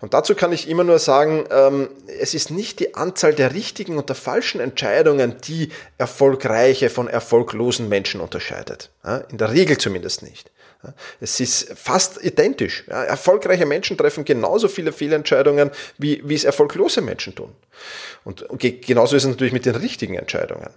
Und 0.00 0.12
dazu 0.12 0.34
kann 0.34 0.52
ich 0.52 0.68
immer 0.68 0.82
nur 0.82 0.98
sagen, 0.98 1.44
ähm, 1.50 1.88
es 2.18 2.34
ist 2.34 2.50
nicht 2.50 2.80
die 2.80 2.94
Anzahl 2.96 3.32
der 3.32 3.54
richtigen 3.54 3.96
und 3.96 4.08
der 4.08 4.16
falschen 4.16 4.60
Entscheidungen, 4.60 5.36
die 5.44 5.70
erfolgreiche 5.98 6.90
von 6.90 7.06
erfolglosen 7.06 7.88
Menschen 7.88 8.20
unterscheidet. 8.20 8.90
Ja? 9.04 9.18
In 9.18 9.38
der 9.38 9.52
Regel 9.52 9.78
zumindest 9.78 10.22
nicht. 10.22 10.50
Es 11.20 11.40
ist 11.40 11.74
fast 11.76 12.24
identisch. 12.24 12.88
Erfolgreiche 12.88 13.66
Menschen 13.66 13.98
treffen 13.98 14.24
genauso 14.24 14.66
viele 14.66 14.92
Fehlentscheidungen, 14.92 15.70
wie, 15.98 16.22
wie 16.24 16.34
es 16.34 16.44
erfolglose 16.44 17.02
Menschen 17.02 17.34
tun. 17.34 17.54
Und 18.24 18.46
genauso 18.58 19.14
ist 19.14 19.24
es 19.24 19.28
natürlich 19.28 19.52
mit 19.52 19.66
den 19.66 19.76
richtigen 19.76 20.14
Entscheidungen. 20.14 20.70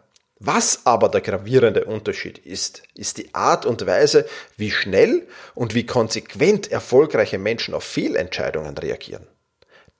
Was 0.46 0.86
aber 0.86 1.08
der 1.08 1.22
gravierende 1.22 1.86
Unterschied 1.86 2.38
ist, 2.38 2.84
ist 2.96 3.18
die 3.18 3.34
Art 3.34 3.66
und 3.66 3.88
Weise, 3.88 4.26
wie 4.58 4.72
schnell 4.72 5.26
und 5.56 5.74
wie 5.74 5.86
konsequent 5.86 6.70
erfolgreiche 6.70 7.38
Menschen 7.38 7.74
auf 7.74 7.86
Fehlentscheidungen 7.86 8.78
reagieren. 8.78 9.26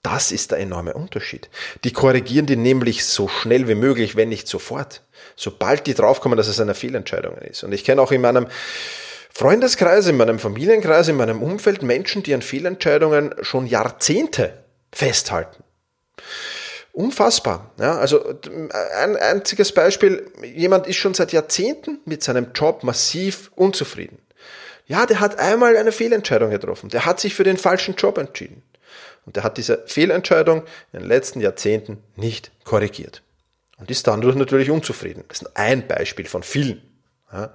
Das 0.02 0.32
ist 0.32 0.50
der 0.50 0.58
enorme 0.58 0.92
Unterschied. 0.92 1.48
Die 1.84 1.94
korrigieren 1.94 2.44
die 2.44 2.56
nämlich 2.56 3.06
so 3.06 3.26
schnell 3.26 3.68
wie 3.68 3.74
möglich, 3.74 4.16
wenn 4.16 4.28
nicht 4.28 4.46
sofort. 4.46 5.00
Sobald 5.34 5.86
die 5.86 5.94
draufkommen, 5.94 6.36
dass 6.36 6.48
es 6.48 6.60
eine 6.60 6.74
Fehlentscheidung 6.74 7.38
ist. 7.38 7.64
Und 7.64 7.72
ich 7.72 7.82
kenne 7.82 8.02
auch 8.02 8.12
in 8.12 8.20
meinem 8.20 8.46
Freundeskreis, 9.30 10.08
in 10.08 10.18
meinem 10.18 10.38
Familienkreis, 10.38 11.08
in 11.08 11.16
meinem 11.16 11.42
Umfeld 11.42 11.82
Menschen, 11.82 12.22
die 12.22 12.34
an 12.34 12.42
Fehlentscheidungen 12.42 13.34
schon 13.40 13.66
Jahrzehnte 13.66 14.62
festhalten. 14.92 15.63
Unfassbar. 16.94 17.72
Ja, 17.80 17.98
also 17.98 18.24
ein 19.00 19.16
einziges 19.16 19.72
Beispiel, 19.72 20.30
jemand 20.44 20.86
ist 20.86 20.94
schon 20.94 21.12
seit 21.12 21.32
Jahrzehnten 21.32 21.98
mit 22.04 22.22
seinem 22.22 22.52
Job 22.54 22.84
massiv 22.84 23.50
unzufrieden. 23.56 24.18
Ja, 24.86 25.04
der 25.04 25.18
hat 25.18 25.40
einmal 25.40 25.76
eine 25.76 25.90
Fehlentscheidung 25.90 26.50
getroffen. 26.50 26.90
Der 26.90 27.04
hat 27.04 27.18
sich 27.18 27.34
für 27.34 27.42
den 27.42 27.56
falschen 27.56 27.96
Job 27.96 28.16
entschieden. 28.16 28.62
Und 29.26 29.34
der 29.34 29.42
hat 29.42 29.58
diese 29.58 29.82
Fehlentscheidung 29.86 30.62
in 30.92 31.00
den 31.00 31.08
letzten 31.08 31.40
Jahrzehnten 31.40 31.98
nicht 32.14 32.52
korrigiert. 32.62 33.22
Und 33.78 33.90
ist 33.90 34.06
dadurch 34.06 34.36
natürlich 34.36 34.70
unzufrieden. 34.70 35.24
Das 35.26 35.42
ist 35.42 35.56
ein 35.56 35.88
Beispiel 35.88 36.26
von 36.26 36.44
vielen. 36.44 36.80
Ja. 37.34 37.50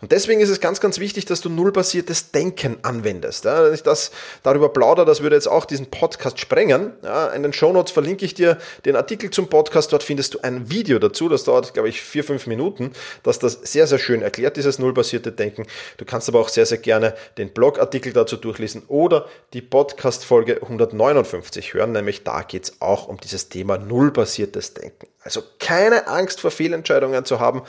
Und 0.00 0.12
deswegen 0.12 0.40
ist 0.40 0.50
es 0.50 0.60
ganz, 0.60 0.78
ganz 0.78 1.00
wichtig, 1.00 1.24
dass 1.24 1.40
du 1.40 1.48
nullbasiertes 1.48 2.30
Denken 2.30 2.76
anwendest. 2.82 3.44
Ja. 3.44 3.64
Wenn 3.64 3.74
ich 3.74 3.82
das 3.82 4.12
darüber 4.44 4.68
plaudere, 4.68 5.04
das 5.04 5.20
würde 5.20 5.34
jetzt 5.34 5.48
auch 5.48 5.64
diesen 5.64 5.86
Podcast 5.86 6.38
sprengen. 6.38 6.92
Ja. 7.02 7.28
In 7.28 7.42
den 7.42 7.52
Shownotes 7.52 7.92
verlinke 7.92 8.24
ich 8.24 8.34
dir 8.34 8.58
den 8.84 8.94
Artikel 8.94 9.30
zum 9.30 9.48
Podcast. 9.48 9.92
Dort 9.92 10.04
findest 10.04 10.34
du 10.34 10.40
ein 10.42 10.70
Video 10.70 11.00
dazu. 11.00 11.28
Das 11.28 11.42
dauert, 11.42 11.74
glaube 11.74 11.88
ich, 11.88 12.00
vier, 12.00 12.22
fünf 12.22 12.46
Minuten, 12.46 12.92
dass 13.24 13.40
das 13.40 13.54
sehr, 13.64 13.88
sehr 13.88 13.98
schön 13.98 14.22
erklärt, 14.22 14.56
dieses 14.56 14.78
nullbasierte 14.78 15.32
Denken. 15.32 15.66
Du 15.96 16.04
kannst 16.04 16.28
aber 16.28 16.40
auch 16.40 16.48
sehr, 16.48 16.66
sehr 16.66 16.78
gerne 16.78 17.14
den 17.36 17.52
Blogartikel 17.52 18.12
dazu 18.12 18.36
durchlesen 18.36 18.84
oder 18.86 19.26
die 19.52 19.62
Podcast-Folge 19.62 20.62
159 20.62 21.74
hören, 21.74 21.92
nämlich 21.92 22.22
da 22.24 22.42
geht 22.42 22.64
es 22.64 22.80
auch 22.80 23.08
um 23.08 23.18
dieses 23.18 23.48
Thema 23.48 23.78
nullbasiertes 23.78 24.74
Denken. 24.74 25.08
Also 25.26 25.42
keine 25.58 26.06
Angst 26.06 26.40
vor 26.40 26.52
Fehlentscheidungen 26.52 27.24
zu 27.24 27.40
haben. 27.40 27.62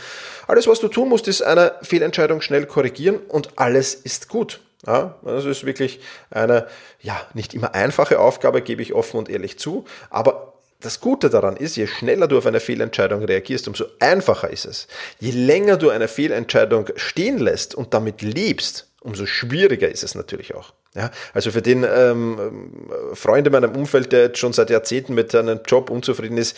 Alles, 0.46 0.68
was 0.68 0.80
du 0.80 0.88
tun 0.90 1.10
musst, 1.10 1.28
ist 1.28 1.42
eine 1.48 1.74
Fehlentscheidung 1.82 2.42
schnell 2.42 2.66
korrigieren 2.66 3.18
und 3.18 3.58
alles 3.58 3.96
ist 3.96 4.30
gut. 4.30 4.60
Ja, 4.86 5.16
das 5.24 5.46
ist 5.46 5.66
wirklich 5.66 6.00
eine, 6.30 6.68
ja, 7.01 7.20
nicht 7.34 7.54
immer 7.54 7.74
einfache 7.74 8.20
Aufgabe, 8.20 8.62
gebe 8.62 8.82
ich 8.82 8.94
offen 8.94 9.18
und 9.18 9.30
ehrlich 9.30 9.58
zu. 9.58 9.86
Aber 10.10 10.54
das 10.80 11.00
Gute 11.00 11.30
daran 11.30 11.58
ist, 11.58 11.75
je 11.75 11.88
schneller 11.88 12.27
du 12.27 12.38
auf 12.38 12.46
eine 12.46 12.60
Fehlentscheidung 12.60 13.24
reagierst, 13.24 13.68
umso 13.68 13.86
einfacher 14.00 14.50
ist 14.50 14.66
es. 14.66 14.88
Je 15.20 15.32
länger 15.32 15.77
du 15.77 15.89
eine 15.89 16.08
Fehlentscheidung 16.08 16.89
stehen 16.96 17.39
lässt 17.39 17.74
und 17.74 17.94
damit 17.94 18.22
lebst, 18.22 18.88
umso 19.01 19.25
schwieriger 19.25 19.89
ist 19.89 20.04
es 20.04 20.13
natürlich 20.13 20.54
auch. 20.54 20.74
Ja, 20.98 21.12
also 21.32 21.51
für 21.51 21.62
den 21.62 21.86
ähm, 21.88 22.82
Freund 23.13 23.46
in 23.46 23.54
meinem 23.54 23.75
Umfeld, 23.75 24.12
der 24.12 24.24
jetzt 24.24 24.39
schon 24.39 24.51
seit 24.51 24.72
Jahrzehnten 24.72 25.13
mit 25.13 25.32
seinem 25.32 25.60
Job 25.63 25.92
unzufrieden 25.92 26.39
ist, 26.39 26.58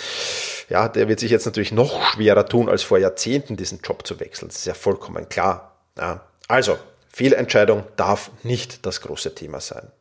ja, 0.70 0.88
der 0.88 1.10
wird 1.10 1.20
sich 1.20 1.30
jetzt 1.30 1.46
natürlich 1.46 1.74
noch 1.74 2.02
schwerer 2.06 2.46
tun, 2.46 2.70
als 2.70 2.84
vor 2.84 2.98
Jahrzehnten 2.98 3.58
diesen 3.58 3.82
Job 3.84 4.08
zu 4.08 4.22
wechseln. 4.22 4.48
Das 4.48 4.60
ist 4.60 4.66
ja 4.66 4.74
vollkommen 4.74 5.28
klar. 5.28 5.76
Ja, 5.98 6.22
also, 6.48 6.80
Fehlentscheidung 7.10 7.84
darf 7.98 8.32
nicht 8.44 8.86
das 8.86 9.02
große 9.02 9.36
Thema 9.36 9.60
sein. 9.60 9.92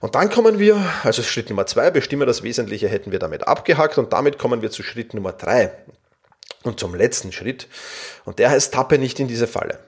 Und 0.00 0.16
dann 0.16 0.30
kommen 0.30 0.58
wir, 0.58 0.84
also 1.04 1.22
Schritt 1.22 1.48
Nummer 1.48 1.66
zwei, 1.66 1.92
bestimme 1.92 2.26
das 2.26 2.42
Wesentliche, 2.42 2.88
hätten 2.88 3.12
wir 3.12 3.20
damit 3.20 3.46
abgehakt 3.46 3.98
und 3.98 4.12
damit 4.12 4.38
kommen 4.38 4.62
wir 4.62 4.72
zu 4.72 4.82
Schritt 4.82 5.14
Nummer 5.14 5.32
drei 5.32 5.70
und 6.64 6.80
zum 6.80 6.96
letzten 6.96 7.30
Schritt. 7.30 7.68
Und 8.24 8.40
der 8.40 8.50
heißt, 8.50 8.74
tappe 8.74 8.98
nicht 8.98 9.20
in 9.20 9.28
diese 9.28 9.46
Falle. 9.46 9.78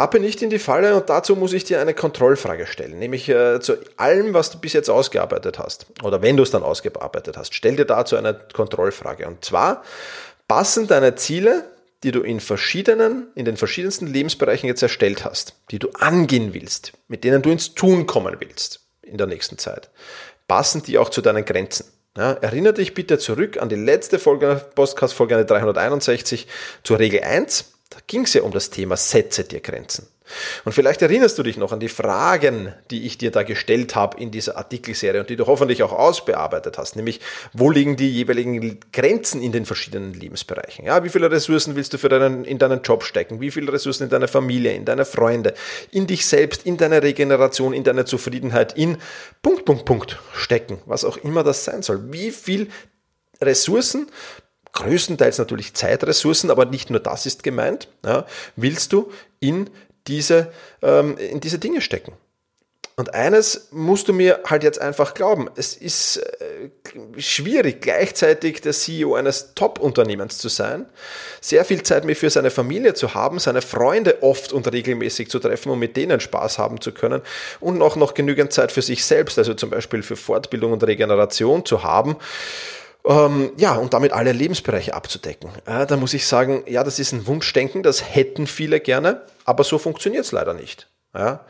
Tappe 0.00 0.18
nicht 0.18 0.40
in 0.40 0.48
die 0.48 0.58
Falle 0.58 0.96
und 0.96 1.10
dazu 1.10 1.36
muss 1.36 1.52
ich 1.52 1.64
dir 1.64 1.78
eine 1.78 1.92
Kontrollfrage 1.92 2.66
stellen, 2.66 2.98
nämlich 2.98 3.28
äh, 3.28 3.60
zu 3.60 3.74
allem, 3.98 4.32
was 4.32 4.50
du 4.50 4.58
bis 4.58 4.72
jetzt 4.72 4.88
ausgearbeitet 4.88 5.58
hast 5.58 5.84
oder 6.02 6.22
wenn 6.22 6.38
du 6.38 6.42
es 6.42 6.50
dann 6.50 6.62
ausgearbeitet 6.62 7.36
hast, 7.36 7.54
stell 7.54 7.76
dir 7.76 7.84
dazu 7.84 8.16
eine 8.16 8.32
Kontrollfrage 8.54 9.26
und 9.26 9.44
zwar 9.44 9.84
passen 10.48 10.86
deine 10.86 11.16
Ziele, 11.16 11.66
die 12.02 12.12
du 12.12 12.22
in 12.22 12.40
verschiedenen, 12.40 13.26
in 13.34 13.44
den 13.44 13.58
verschiedensten 13.58 14.06
Lebensbereichen 14.06 14.66
jetzt 14.66 14.80
erstellt 14.80 15.26
hast, 15.26 15.56
die 15.70 15.78
du 15.78 15.90
angehen 15.90 16.54
willst, 16.54 16.92
mit 17.08 17.22
denen 17.22 17.42
du 17.42 17.50
ins 17.50 17.74
Tun 17.74 18.06
kommen 18.06 18.36
willst 18.38 18.80
in 19.02 19.18
der 19.18 19.26
nächsten 19.26 19.58
Zeit, 19.58 19.90
passen 20.48 20.82
die 20.82 20.96
auch 20.96 21.10
zu 21.10 21.20
deinen 21.20 21.44
Grenzen. 21.44 21.84
Ja, 22.16 22.32
erinnere 22.32 22.72
dich 22.72 22.94
bitte 22.94 23.18
zurück 23.18 23.60
an 23.60 23.68
die 23.68 23.76
letzte 23.76 24.18
Folge, 24.18 24.64
Podcast-Folge 24.74 25.44
361 25.44 26.46
zur 26.84 26.98
Regel 26.98 27.20
1 27.20 27.66
da 27.90 27.98
ging 28.06 28.24
es 28.24 28.34
ja 28.34 28.42
um 28.42 28.52
das 28.52 28.70
Thema 28.70 28.96
Setze 28.96 29.44
dir 29.44 29.60
Grenzen. 29.60 30.08
Und 30.64 30.72
vielleicht 30.72 31.02
erinnerst 31.02 31.38
du 31.38 31.42
dich 31.42 31.56
noch 31.56 31.72
an 31.72 31.80
die 31.80 31.88
Fragen, 31.88 32.72
die 32.90 33.04
ich 33.04 33.18
dir 33.18 33.32
da 33.32 33.42
gestellt 33.42 33.96
habe 33.96 34.20
in 34.20 34.30
dieser 34.30 34.56
Artikelserie 34.56 35.20
und 35.20 35.28
die 35.28 35.34
du 35.34 35.46
hoffentlich 35.46 35.82
auch 35.82 35.92
ausbearbeitet 35.92 36.78
hast, 36.78 36.94
nämlich 36.94 37.20
wo 37.52 37.70
liegen 37.70 37.96
die 37.96 38.10
jeweiligen 38.10 38.78
Grenzen 38.92 39.42
in 39.42 39.52
den 39.52 39.66
verschiedenen 39.66 40.14
Lebensbereichen? 40.14 40.84
Ja, 40.84 41.02
wie 41.02 41.08
viele 41.08 41.30
Ressourcen 41.30 41.74
willst 41.74 41.92
du 41.92 41.98
für 41.98 42.08
deinen, 42.08 42.44
in 42.44 42.58
deinen 42.58 42.82
Job 42.82 43.02
stecken? 43.02 43.40
Wie 43.40 43.50
viele 43.50 43.72
Ressourcen 43.72 44.04
in 44.04 44.10
deine 44.10 44.28
Familie, 44.28 44.72
in 44.72 44.84
deine 44.84 45.04
Freunde, 45.04 45.54
in 45.90 46.06
dich 46.06 46.26
selbst, 46.26 46.64
in 46.64 46.76
deine 46.76 47.02
Regeneration, 47.02 47.72
in 47.72 47.84
deine 47.84 48.04
Zufriedenheit, 48.04 48.76
in 48.76 48.98
Punkt, 49.42 49.64
Punkt, 49.64 49.84
Punkt 49.84 50.18
stecken, 50.32 50.78
was 50.86 51.04
auch 51.04 51.16
immer 51.16 51.42
das 51.42 51.64
sein 51.64 51.82
soll. 51.82 52.12
Wie 52.12 52.30
viel 52.30 52.68
Ressourcen 53.40 54.06
größtenteils 54.72 55.38
natürlich 55.38 55.74
Zeitressourcen, 55.74 56.50
aber 56.50 56.64
nicht 56.64 56.90
nur 56.90 57.00
das 57.00 57.26
ist 57.26 57.42
gemeint, 57.42 57.88
ja, 58.04 58.26
willst 58.56 58.92
du 58.92 59.12
in 59.40 59.70
diese, 60.06 60.52
ähm, 60.82 61.16
in 61.18 61.40
diese 61.40 61.58
Dinge 61.58 61.80
stecken. 61.80 62.12
Und 63.00 63.14
eines 63.14 63.68
musst 63.70 64.08
du 64.08 64.12
mir 64.12 64.40
halt 64.44 64.62
jetzt 64.62 64.78
einfach 64.78 65.14
glauben. 65.14 65.48
Es 65.56 65.74
ist 65.74 66.18
äh, 66.18 66.68
schwierig, 67.18 67.80
gleichzeitig 67.80 68.60
der 68.60 68.72
CEO 68.72 69.14
eines 69.14 69.54
Top-Unternehmens 69.54 70.36
zu 70.36 70.50
sein, 70.50 70.84
sehr 71.40 71.64
viel 71.64 71.82
Zeit 71.82 72.04
mehr 72.04 72.14
für 72.14 72.28
seine 72.28 72.50
Familie 72.50 72.92
zu 72.92 73.14
haben, 73.14 73.38
seine 73.38 73.62
Freunde 73.62 74.22
oft 74.22 74.52
und 74.52 74.70
regelmäßig 74.70 75.30
zu 75.30 75.38
treffen, 75.38 75.70
um 75.70 75.78
mit 75.78 75.96
denen 75.96 76.20
Spaß 76.20 76.58
haben 76.58 76.82
zu 76.82 76.92
können 76.92 77.22
und 77.58 77.80
auch 77.80 77.96
noch 77.96 78.12
genügend 78.12 78.52
Zeit 78.52 78.70
für 78.70 78.82
sich 78.82 79.02
selbst, 79.02 79.38
also 79.38 79.54
zum 79.54 79.70
Beispiel 79.70 80.02
für 80.02 80.16
Fortbildung 80.16 80.72
und 80.72 80.84
Regeneration 80.84 81.64
zu 81.64 81.82
haben. 81.82 82.16
Ähm, 83.04 83.52
ja, 83.56 83.76
und 83.76 83.94
damit 83.94 84.12
alle 84.12 84.32
Lebensbereiche 84.32 84.94
abzudecken. 84.94 85.50
Äh, 85.64 85.86
da 85.86 85.96
muss 85.96 86.14
ich 86.14 86.26
sagen, 86.26 86.62
ja, 86.66 86.84
das 86.84 86.98
ist 86.98 87.12
ein 87.12 87.26
Wunschdenken, 87.26 87.82
das 87.82 88.14
hätten 88.14 88.46
viele 88.46 88.80
gerne, 88.80 89.22
aber 89.44 89.64
so 89.64 89.78
funktioniert 89.78 90.24
es 90.24 90.32
leider 90.32 90.54
nicht. 90.54 90.88
Ja. 91.14 91.44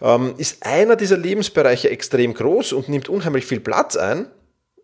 Ähm, 0.00 0.34
ist 0.36 0.64
einer 0.64 0.96
dieser 0.96 1.16
Lebensbereiche 1.16 1.90
extrem 1.90 2.34
groß 2.34 2.72
und 2.74 2.88
nimmt 2.88 3.08
unheimlich 3.08 3.46
viel 3.46 3.60
Platz 3.60 3.96
ein, 3.96 4.26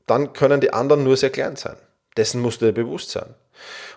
dann 0.06 0.32
können 0.32 0.60
die 0.60 0.72
anderen 0.72 1.04
nur 1.04 1.16
sehr 1.16 1.30
klein 1.30 1.56
sein. 1.56 1.76
Dessen 2.16 2.40
musst 2.40 2.62
du 2.62 2.66
dir 2.66 2.72
bewusst 2.72 3.10
sein. 3.10 3.34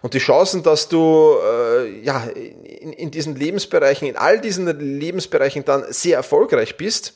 Und 0.02 0.14
die 0.14 0.20
Chancen, 0.20 0.62
dass 0.64 0.88
du 0.90 1.36
äh, 1.44 2.02
ja, 2.02 2.26
in, 2.26 2.94
in 2.94 3.12
diesen 3.12 3.36
Lebensbereichen, 3.36 4.08
in 4.08 4.16
all 4.16 4.40
diesen 4.40 4.68
Lebensbereichen 5.00 5.66
dann 5.66 5.86
sehr 5.90 6.18
erfolgreich 6.18 6.78
bist, 6.78 7.14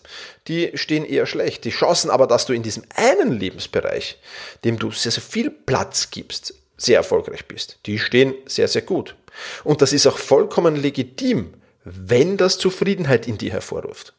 die 0.47 0.71
stehen 0.75 1.05
eher 1.05 1.25
schlecht. 1.25 1.65
Die 1.65 1.69
Chancen 1.69 2.09
aber, 2.09 2.27
dass 2.27 2.45
du 2.45 2.53
in 2.53 2.63
diesem 2.63 2.83
einen 2.95 3.31
Lebensbereich, 3.31 4.19
dem 4.63 4.79
du 4.79 4.91
sehr, 4.91 5.11
sehr 5.11 5.23
viel 5.23 5.51
Platz 5.51 6.09
gibst, 6.09 6.55
sehr 6.77 6.97
erfolgreich 6.97 7.47
bist, 7.47 7.79
die 7.85 7.99
stehen 7.99 8.33
sehr, 8.45 8.67
sehr 8.67 8.81
gut. 8.81 9.15
Und 9.63 9.81
das 9.81 9.93
ist 9.93 10.07
auch 10.07 10.17
vollkommen 10.17 10.75
legitim, 10.75 11.53
wenn 11.83 12.37
das 12.37 12.57
Zufriedenheit 12.57 13.27
in 13.27 13.37
dir 13.37 13.51
hervorruft. 13.51 14.13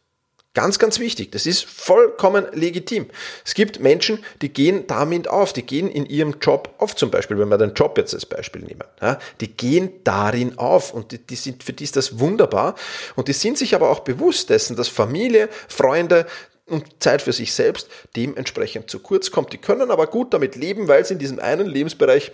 Ganz, 0.52 0.80
ganz 0.80 0.99
wichtig. 0.99 1.30
Das 1.30 1.47
ist 1.47 1.64
vollkommen 1.64 2.45
legitim. 2.52 3.07
Es 3.45 3.54
gibt 3.54 3.78
Menschen, 3.78 4.25
die 4.42 4.49
gehen 4.49 4.85
damit 4.88 5.28
auf, 5.28 5.52
die 5.52 5.62
gehen 5.62 5.88
in 5.88 6.07
ihrem 6.07 6.40
Job 6.40 6.75
auf, 6.78 6.97
zum 6.97 7.12
Beispiel, 7.12 7.38
wenn 7.38 7.49
wir 7.49 7.59
den 7.59 7.75
Job 7.75 7.97
jetzt 7.97 8.14
als 8.14 8.26
Beispiel 8.26 8.62
nehmen. 8.62 8.83
Ja, 9.00 9.21
die 9.40 9.57
gehen 9.57 9.92
darin 10.02 10.59
auf 10.59 10.92
und 10.92 11.12
die, 11.12 11.19
die 11.19 11.37
sind, 11.37 11.62
für 11.62 11.73
die 11.73 11.85
ist 11.85 11.95
das 11.95 12.19
wunderbar. 12.19 12.75
Und 13.14 13.28
die 13.28 13.33
sind 13.33 13.59
sich 13.59 13.76
aber 13.76 13.90
auch 13.90 14.00
bewusst 14.00 14.50
dessen, 14.50 14.75
dass 14.75 14.88
Familie, 14.88 15.49
Freunde, 15.69 16.26
und 16.66 17.02
Zeit 17.02 17.21
für 17.21 17.33
sich 17.33 17.52
selbst 17.52 17.88
dementsprechend 18.16 18.90
zu 18.90 19.00
kurz 19.00 19.30
kommt. 19.30 19.52
Die 19.52 19.59
können 19.59 19.90
aber 19.90 20.07
gut 20.07 20.33
damit 20.33 20.54
leben, 20.54 20.88
weil 20.88 21.04
sie 21.04 21.14
in 21.14 21.19
diesem 21.19 21.40
einen 21.40 21.66
Lebensbereich 21.66 22.33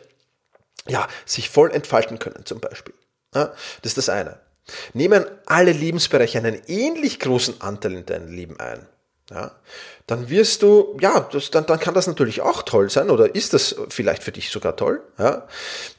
ja, 0.87 1.09
sich 1.25 1.49
voll 1.49 1.73
entfalten 1.73 2.19
können, 2.19 2.45
zum 2.45 2.61
Beispiel. 2.61 2.95
Ja, 3.35 3.47
das 3.83 3.93
ist 3.93 3.99
das 3.99 4.09
eine. 4.09 4.39
Nehmen 4.95 5.25
alle 5.47 5.73
Lebensbereiche 5.73 6.39
einen 6.39 6.61
ähnlich 6.67 7.21
großen 7.21 7.61
Anteil 7.61 7.95
in 7.95 8.07
deinem 8.07 8.33
Leben 8.33 8.59
ein, 8.59 8.87
ja, 9.31 9.53
dann 10.07 10.29
wirst 10.31 10.63
du, 10.63 10.97
ja, 11.01 11.21
das, 11.33 11.51
dann, 11.51 11.67
dann 11.67 11.81
kann 11.81 11.95
das 11.95 12.07
natürlich 12.07 12.43
auch 12.43 12.63
toll 12.63 12.91
sein 12.91 13.11
oder 13.11 13.35
ist 13.35 13.55
das 13.55 13.75
vielleicht 13.89 14.23
für 14.23 14.31
dich 14.31 14.51
sogar 14.51 14.77
toll. 14.77 15.03
Ja. 15.19 15.49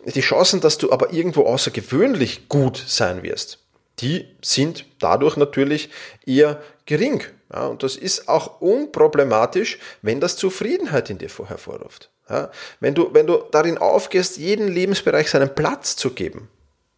Die 0.06 0.22
Chancen, 0.22 0.62
dass 0.62 0.78
du 0.78 0.94
aber 0.94 1.12
irgendwo 1.12 1.44
außergewöhnlich 1.46 2.48
gut 2.48 2.82
sein 2.88 3.24
wirst, 3.24 3.60
die 4.00 4.26
sind 4.42 4.86
dadurch 5.00 5.36
natürlich 5.36 5.90
eher 6.26 6.62
gering. 6.86 7.24
Ja, 7.54 7.68
und 7.68 7.84
das 7.84 7.96
ist 7.96 8.30
auch 8.30 8.62
unproblematisch, 8.62 9.80
wenn 10.02 10.22
das 10.22 10.38
Zufriedenheit 10.38 11.10
in 11.10 11.18
dir 11.18 11.30
hervorruft. 11.30 12.10
Ja, 12.30 12.52
wenn, 12.80 12.94
du, 12.94 13.14
wenn 13.14 13.28
du 13.28 13.44
darin 13.52 13.78
aufgehst, 13.78 14.38
jeden 14.38 14.68
Lebensbereich 14.68 15.30
seinen 15.30 15.54
Platz 15.54 15.96
zu 15.96 16.12
geben, 16.12 16.50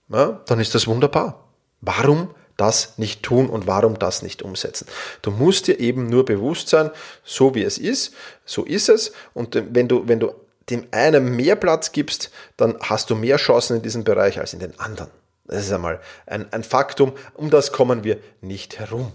ja, 0.09 0.41
dann 0.45 0.59
ist 0.59 0.75
das 0.75 0.87
wunderbar. 0.87 1.48
Warum 1.81 2.29
das 2.57 2.97
nicht 2.97 3.23
tun 3.23 3.49
und 3.49 3.67
warum 3.67 3.97
das 3.97 4.21
nicht 4.21 4.41
umsetzen? 4.41 4.87
Du 5.21 5.31
musst 5.31 5.67
dir 5.67 5.79
eben 5.79 6.09
nur 6.09 6.25
bewusst 6.25 6.69
sein, 6.69 6.91
so 7.23 7.55
wie 7.55 7.63
es 7.63 7.77
ist, 7.77 8.13
so 8.45 8.65
ist 8.65 8.89
es. 8.89 9.13
Und 9.33 9.61
wenn 9.73 9.87
du, 9.87 10.07
wenn 10.07 10.19
du 10.19 10.33
dem 10.69 10.87
einen 10.91 11.35
mehr 11.35 11.55
Platz 11.55 11.91
gibst, 11.91 12.31
dann 12.57 12.75
hast 12.81 13.09
du 13.09 13.15
mehr 13.15 13.37
Chancen 13.37 13.77
in 13.77 13.81
diesem 13.81 14.03
Bereich 14.03 14.39
als 14.39 14.53
in 14.53 14.59
den 14.59 14.79
anderen. 14.79 15.09
Das 15.45 15.65
ist 15.65 15.71
einmal 15.71 15.99
ein, 16.27 16.51
ein 16.53 16.63
Faktum, 16.63 17.13
um 17.33 17.49
das 17.49 17.71
kommen 17.71 18.03
wir 18.03 18.19
nicht 18.41 18.77
herum. 18.77 19.11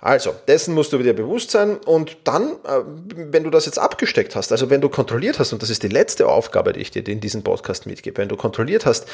Also, 0.00 0.34
dessen 0.46 0.74
musst 0.74 0.92
du 0.92 0.98
dir 0.98 1.12
bewusst 1.12 1.50
sein 1.50 1.76
und 1.76 2.18
dann, 2.24 2.52
äh, 2.64 2.82
wenn 3.14 3.42
du 3.42 3.50
das 3.50 3.66
jetzt 3.66 3.80
abgesteckt 3.80 4.36
hast, 4.36 4.52
also 4.52 4.70
wenn 4.70 4.80
du 4.80 4.88
kontrolliert 4.88 5.40
hast, 5.40 5.52
und 5.52 5.60
das 5.60 5.70
ist 5.70 5.82
die 5.82 5.88
letzte 5.88 6.28
Aufgabe, 6.28 6.72
die 6.72 6.80
ich 6.80 6.92
dir 6.92 7.06
in 7.06 7.20
diesem 7.20 7.42
Podcast 7.42 7.86
mitgebe, 7.86 8.18
wenn 8.18 8.28
du 8.28 8.36
kontrolliert 8.36 8.86
hast, 8.86 9.08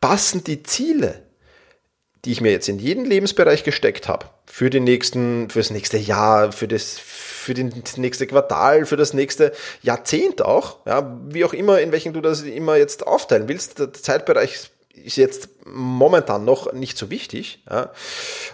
passen 0.00 0.42
die 0.42 0.62
Ziele, 0.62 1.22
die 2.24 2.32
ich 2.32 2.40
mir 2.40 2.50
jetzt 2.50 2.68
in 2.68 2.78
jeden 2.78 3.04
Lebensbereich 3.04 3.64
gesteckt 3.64 4.08
habe, 4.08 4.26
für 4.46 4.68
die 4.68 4.80
nächsten, 4.80 5.48
fürs 5.48 5.70
nächste 5.70 5.96
Jahr, 5.96 6.52
für 6.52 6.68
das, 6.68 6.98
für 6.98 7.54
das 7.54 7.96
nächste 7.96 8.26
Quartal, 8.26 8.84
für 8.84 8.96
das 8.96 9.14
nächste 9.14 9.52
Jahrzehnt 9.82 10.42
auch, 10.42 10.84
ja, 10.86 11.18
wie 11.28 11.44
auch 11.44 11.52
immer, 11.52 11.80
in 11.80 11.92
welchen 11.92 12.12
du 12.12 12.20
das 12.20 12.42
immer 12.42 12.76
jetzt 12.76 13.06
aufteilen 13.06 13.48
willst. 13.48 13.78
Der 13.78 13.92
Zeitbereich 13.92 14.70
ist 14.92 15.16
jetzt 15.16 15.48
momentan 15.64 16.44
noch 16.44 16.72
nicht 16.72 16.98
so 16.98 17.10
wichtig. 17.10 17.62
Ja. 17.70 17.90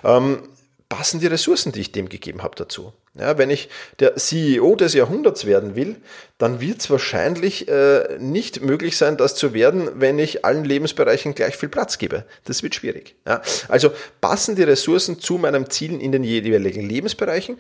Ähm, 0.04 0.48
passen 0.88 1.20
die 1.20 1.26
Ressourcen, 1.26 1.72
die 1.72 1.80
ich 1.80 1.92
dem 1.92 2.08
gegeben 2.08 2.42
habe, 2.42 2.54
dazu. 2.54 2.92
Ja, 3.18 3.38
wenn 3.38 3.50
ich 3.50 3.68
der 3.98 4.16
CEO 4.16 4.76
des 4.76 4.94
Jahrhunderts 4.94 5.46
werden 5.46 5.74
will, 5.74 5.96
dann 6.38 6.60
wird 6.60 6.80
es 6.80 6.90
wahrscheinlich 6.90 7.68
äh, 7.68 8.18
nicht 8.18 8.60
möglich 8.60 8.96
sein, 8.96 9.16
das 9.16 9.34
zu 9.34 9.54
werden, 9.54 9.88
wenn 9.94 10.18
ich 10.18 10.44
allen 10.44 10.64
Lebensbereichen 10.64 11.34
gleich 11.34 11.56
viel 11.56 11.68
Platz 11.68 11.98
gebe. 11.98 12.24
Das 12.44 12.62
wird 12.62 12.74
schwierig. 12.74 13.14
Ja, 13.26 13.40
also 13.68 13.90
passen 14.20 14.56
die 14.56 14.62
Ressourcen 14.62 15.18
zu 15.18 15.38
meinem 15.38 15.70
Zielen 15.70 16.00
in 16.00 16.12
den 16.12 16.24
jeweiligen 16.24 16.86
Lebensbereichen 16.86 17.58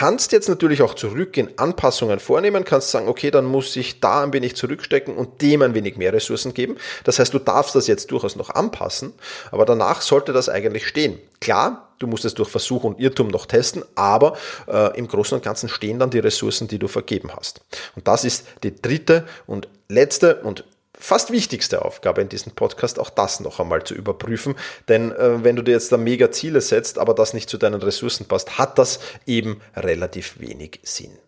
kannst 0.00 0.32
jetzt 0.32 0.48
natürlich 0.48 0.80
auch 0.80 0.94
zurückgehen, 0.94 1.50
Anpassungen 1.58 2.20
vornehmen, 2.20 2.64
kannst 2.64 2.90
sagen, 2.90 3.06
okay, 3.06 3.30
dann 3.30 3.44
muss 3.44 3.76
ich 3.76 4.00
da 4.00 4.22
ein 4.22 4.32
wenig 4.32 4.56
zurückstecken 4.56 5.14
und 5.14 5.42
dem 5.42 5.60
ein 5.60 5.74
wenig 5.74 5.98
mehr 5.98 6.10
Ressourcen 6.14 6.54
geben. 6.54 6.78
Das 7.04 7.18
heißt, 7.18 7.34
du 7.34 7.38
darfst 7.38 7.74
das 7.74 7.86
jetzt 7.86 8.10
durchaus 8.10 8.34
noch 8.34 8.48
anpassen, 8.48 9.12
aber 9.50 9.66
danach 9.66 10.00
sollte 10.00 10.32
das 10.32 10.48
eigentlich 10.48 10.86
stehen. 10.86 11.18
Klar, 11.38 11.90
du 11.98 12.06
musst 12.06 12.24
es 12.24 12.32
durch 12.32 12.48
Versuch 12.48 12.84
und 12.84 12.98
Irrtum 12.98 13.28
noch 13.28 13.44
testen, 13.44 13.84
aber 13.94 14.38
äh, 14.68 14.96
im 14.96 15.06
Großen 15.06 15.36
und 15.36 15.44
Ganzen 15.44 15.68
stehen 15.68 15.98
dann 15.98 16.08
die 16.08 16.20
Ressourcen, 16.20 16.66
die 16.66 16.78
du 16.78 16.88
vergeben 16.88 17.32
hast. 17.36 17.60
Und 17.94 18.08
das 18.08 18.24
ist 18.24 18.46
die 18.62 18.74
dritte 18.74 19.26
und 19.46 19.68
letzte 19.90 20.36
und 20.36 20.64
fast 21.00 21.30
wichtigste 21.32 21.84
Aufgabe 21.84 22.20
in 22.20 22.28
diesem 22.28 22.52
Podcast, 22.52 22.98
auch 22.98 23.10
das 23.10 23.40
noch 23.40 23.58
einmal 23.58 23.82
zu 23.84 23.94
überprüfen. 23.94 24.54
Denn 24.88 25.12
äh, 25.12 25.42
wenn 25.42 25.56
du 25.56 25.62
dir 25.62 25.72
jetzt 25.72 25.90
da 25.90 25.96
mega 25.96 26.30
Ziele 26.30 26.60
setzt, 26.60 26.98
aber 26.98 27.14
das 27.14 27.34
nicht 27.34 27.50
zu 27.50 27.58
deinen 27.58 27.82
Ressourcen 27.82 28.26
passt, 28.26 28.58
hat 28.58 28.78
das 28.78 29.00
eben 29.26 29.60
relativ 29.74 30.38
wenig 30.38 30.80
Sinn. 30.82 31.18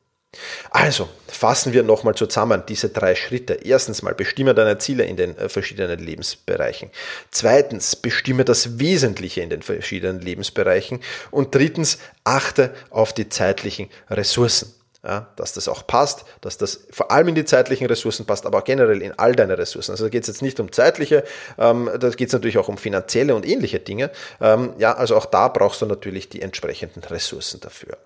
Also, 0.70 1.10
fassen 1.28 1.74
wir 1.74 1.82
nochmal 1.82 2.14
zusammen 2.14 2.62
diese 2.66 2.88
drei 2.88 3.14
Schritte. 3.14 3.54
Erstens 3.64 4.00
mal, 4.00 4.14
bestimme 4.14 4.54
deine 4.54 4.78
Ziele 4.78 5.04
in 5.04 5.16
den 5.16 5.36
äh, 5.36 5.48
verschiedenen 5.48 5.98
Lebensbereichen. 5.98 6.90
Zweitens, 7.30 7.96
bestimme 7.96 8.44
das 8.44 8.78
Wesentliche 8.78 9.42
in 9.42 9.50
den 9.50 9.62
verschiedenen 9.62 10.20
Lebensbereichen. 10.20 11.00
Und 11.30 11.54
drittens, 11.54 11.98
achte 12.24 12.72
auf 12.88 13.12
die 13.12 13.28
zeitlichen 13.28 13.90
Ressourcen 14.08 14.74
ja, 15.04 15.28
dass 15.36 15.52
das 15.52 15.68
auch 15.68 15.86
passt, 15.86 16.24
dass 16.40 16.58
das 16.58 16.86
vor 16.90 17.10
allem 17.10 17.28
in 17.28 17.34
die 17.34 17.44
zeitlichen 17.44 17.86
Ressourcen 17.86 18.24
passt, 18.24 18.46
aber 18.46 18.62
generell 18.62 19.02
in 19.02 19.18
all 19.18 19.34
deine 19.34 19.58
Ressourcen. 19.58 19.90
Also 19.90 20.04
da 20.04 20.10
geht 20.10 20.22
es 20.22 20.28
jetzt 20.28 20.42
nicht 20.42 20.60
um 20.60 20.70
zeitliche, 20.70 21.24
ähm, 21.58 21.90
da 21.98 22.10
geht 22.10 22.28
es 22.28 22.32
natürlich 22.32 22.58
auch 22.58 22.68
um 22.68 22.78
finanzielle 22.78 23.34
und 23.34 23.46
ähnliche 23.46 23.80
Dinge. 23.80 24.10
Ähm, 24.40 24.74
ja, 24.78 24.94
also 24.94 25.16
auch 25.16 25.26
da 25.26 25.48
brauchst 25.48 25.82
du 25.82 25.86
natürlich 25.86 26.28
die 26.28 26.40
entsprechenden 26.40 27.02
Ressourcen 27.02 27.60
dafür. 27.60 27.98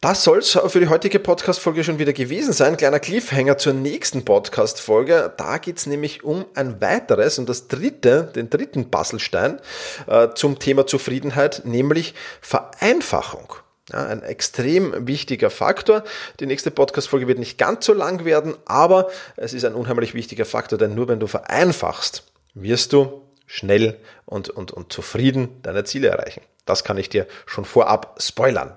Das 0.00 0.24
soll 0.24 0.38
es 0.38 0.58
für 0.66 0.80
die 0.80 0.88
heutige 0.88 1.20
Podcast-Folge 1.20 1.84
schon 1.84 2.00
wieder 2.00 2.12
gewesen 2.12 2.52
sein. 2.52 2.76
Kleiner 2.76 2.98
Cliffhanger 2.98 3.56
zur 3.56 3.72
nächsten 3.72 4.24
Podcast-Folge. 4.24 5.32
Da 5.36 5.58
geht's 5.58 5.86
nämlich 5.86 6.24
um 6.24 6.44
ein 6.54 6.80
weiteres 6.80 7.38
und 7.38 7.48
das 7.48 7.68
dritte, 7.68 8.32
den 8.34 8.50
dritten 8.50 8.90
Puzzlestein 8.90 9.60
äh, 10.08 10.30
zum 10.34 10.58
Thema 10.58 10.88
Zufriedenheit, 10.88 11.62
nämlich 11.64 12.14
Vereinfachung. 12.40 13.61
Ja, 13.90 14.06
ein 14.06 14.22
extrem 14.22 15.08
wichtiger 15.08 15.50
Faktor. 15.50 16.04
Die 16.38 16.46
nächste 16.46 16.70
Podcast-Folge 16.70 17.26
wird 17.26 17.40
nicht 17.40 17.58
ganz 17.58 17.84
so 17.84 17.92
lang 17.92 18.24
werden, 18.24 18.54
aber 18.64 19.10
es 19.36 19.54
ist 19.54 19.64
ein 19.64 19.74
unheimlich 19.74 20.14
wichtiger 20.14 20.44
Faktor, 20.44 20.78
denn 20.78 20.94
nur 20.94 21.08
wenn 21.08 21.18
du 21.18 21.26
vereinfachst, 21.26 22.24
wirst 22.54 22.92
du 22.92 23.22
schnell 23.46 23.98
und, 24.24 24.50
und, 24.50 24.70
und 24.70 24.92
zufrieden 24.92 25.60
deine 25.62 25.82
Ziele 25.84 26.08
erreichen. 26.08 26.42
Das 26.64 26.84
kann 26.84 26.96
ich 26.96 27.08
dir 27.08 27.26
schon 27.44 27.64
vorab 27.64 28.16
spoilern. 28.20 28.76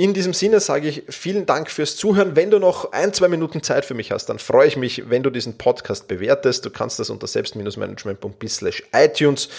In 0.00 0.14
diesem 0.14 0.32
Sinne 0.32 0.60
sage 0.60 0.88
ich 0.88 1.02
vielen 1.10 1.44
Dank 1.44 1.70
fürs 1.70 1.94
Zuhören. 1.94 2.34
Wenn 2.34 2.50
du 2.50 2.58
noch 2.58 2.92
ein, 2.92 3.12
zwei 3.12 3.28
Minuten 3.28 3.62
Zeit 3.62 3.84
für 3.84 3.92
mich 3.92 4.12
hast, 4.12 4.30
dann 4.30 4.38
freue 4.38 4.66
ich 4.66 4.78
mich, 4.78 5.10
wenn 5.10 5.22
du 5.22 5.28
diesen 5.28 5.58
Podcast 5.58 6.08
bewertest. 6.08 6.64
Du 6.64 6.70
kannst 6.70 6.98
das 6.98 7.10
unter 7.10 7.26
selbst-management.biz 7.26 8.64
iTunes 8.94 9.50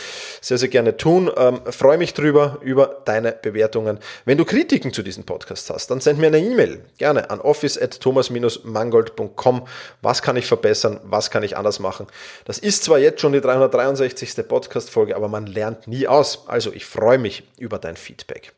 sehr, 0.41 0.57
sehr 0.57 0.69
gerne 0.69 0.97
tun. 0.97 1.29
Ähm, 1.37 1.61
freue 1.69 1.99
mich 1.99 2.15
drüber, 2.15 2.57
über 2.61 3.03
deine 3.05 3.33
Bewertungen. 3.33 3.99
Wenn 4.25 4.39
du 4.39 4.45
Kritiken 4.45 4.91
zu 4.91 5.03
diesem 5.03 5.25
Podcast 5.25 5.69
hast, 5.69 5.91
dann 5.91 6.01
send 6.01 6.17
mir 6.17 6.25
eine 6.25 6.39
E-Mail. 6.39 6.85
Gerne 6.97 7.29
an 7.29 7.39
office.thomas-mangold.com. 7.39 9.67
Was 10.01 10.23
kann 10.23 10.37
ich 10.37 10.47
verbessern? 10.47 11.01
Was 11.03 11.29
kann 11.29 11.43
ich 11.43 11.55
anders 11.55 11.79
machen? 11.79 12.07
Das 12.45 12.57
ist 12.57 12.83
zwar 12.83 12.97
jetzt 12.97 13.21
schon 13.21 13.33
die 13.33 13.41
363. 13.41 14.47
Podcast-Folge, 14.47 15.15
aber 15.15 15.27
man 15.27 15.45
lernt 15.45 15.87
nie 15.87 16.07
aus. 16.07 16.45
Also 16.47 16.73
ich 16.73 16.87
freue 16.87 17.19
mich 17.19 17.43
über 17.59 17.77
dein 17.77 17.95
Feedback. 17.95 18.53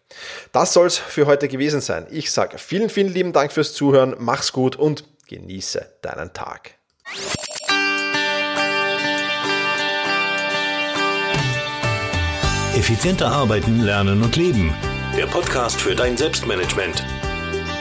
Das 0.52 0.74
soll 0.74 0.88
es 0.88 0.98
für 0.98 1.26
heute 1.26 1.48
gewesen 1.73 1.81
sein. 1.81 2.07
Ich 2.12 2.31
sage 2.31 2.57
vielen, 2.57 2.89
vielen 2.89 3.13
lieben 3.13 3.33
Dank 3.33 3.51
fürs 3.51 3.73
Zuhören. 3.73 4.15
Mach's 4.19 4.51
gut 4.51 4.75
und 4.75 5.03
genieße 5.27 5.86
deinen 6.01 6.33
Tag. 6.33 6.75
Effizienter 12.75 13.27
arbeiten, 13.27 13.81
lernen 13.81 14.23
und 14.23 14.36
leben. 14.36 14.73
Der 15.15 15.27
Podcast 15.27 15.79
für 15.79 15.95
dein 15.95 16.17
Selbstmanagement. 16.17 17.03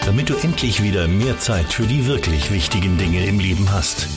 Damit 0.05 0.29
du 0.29 0.35
endlich 0.37 0.83
wieder 0.83 1.09
mehr 1.09 1.39
Zeit 1.39 1.73
für 1.73 1.85
die 1.85 2.07
wirklich 2.07 2.51
wichtigen 2.51 2.99
Dinge 2.99 3.25
im 3.27 3.39
Leben 3.39 3.71
hast. 3.73 4.09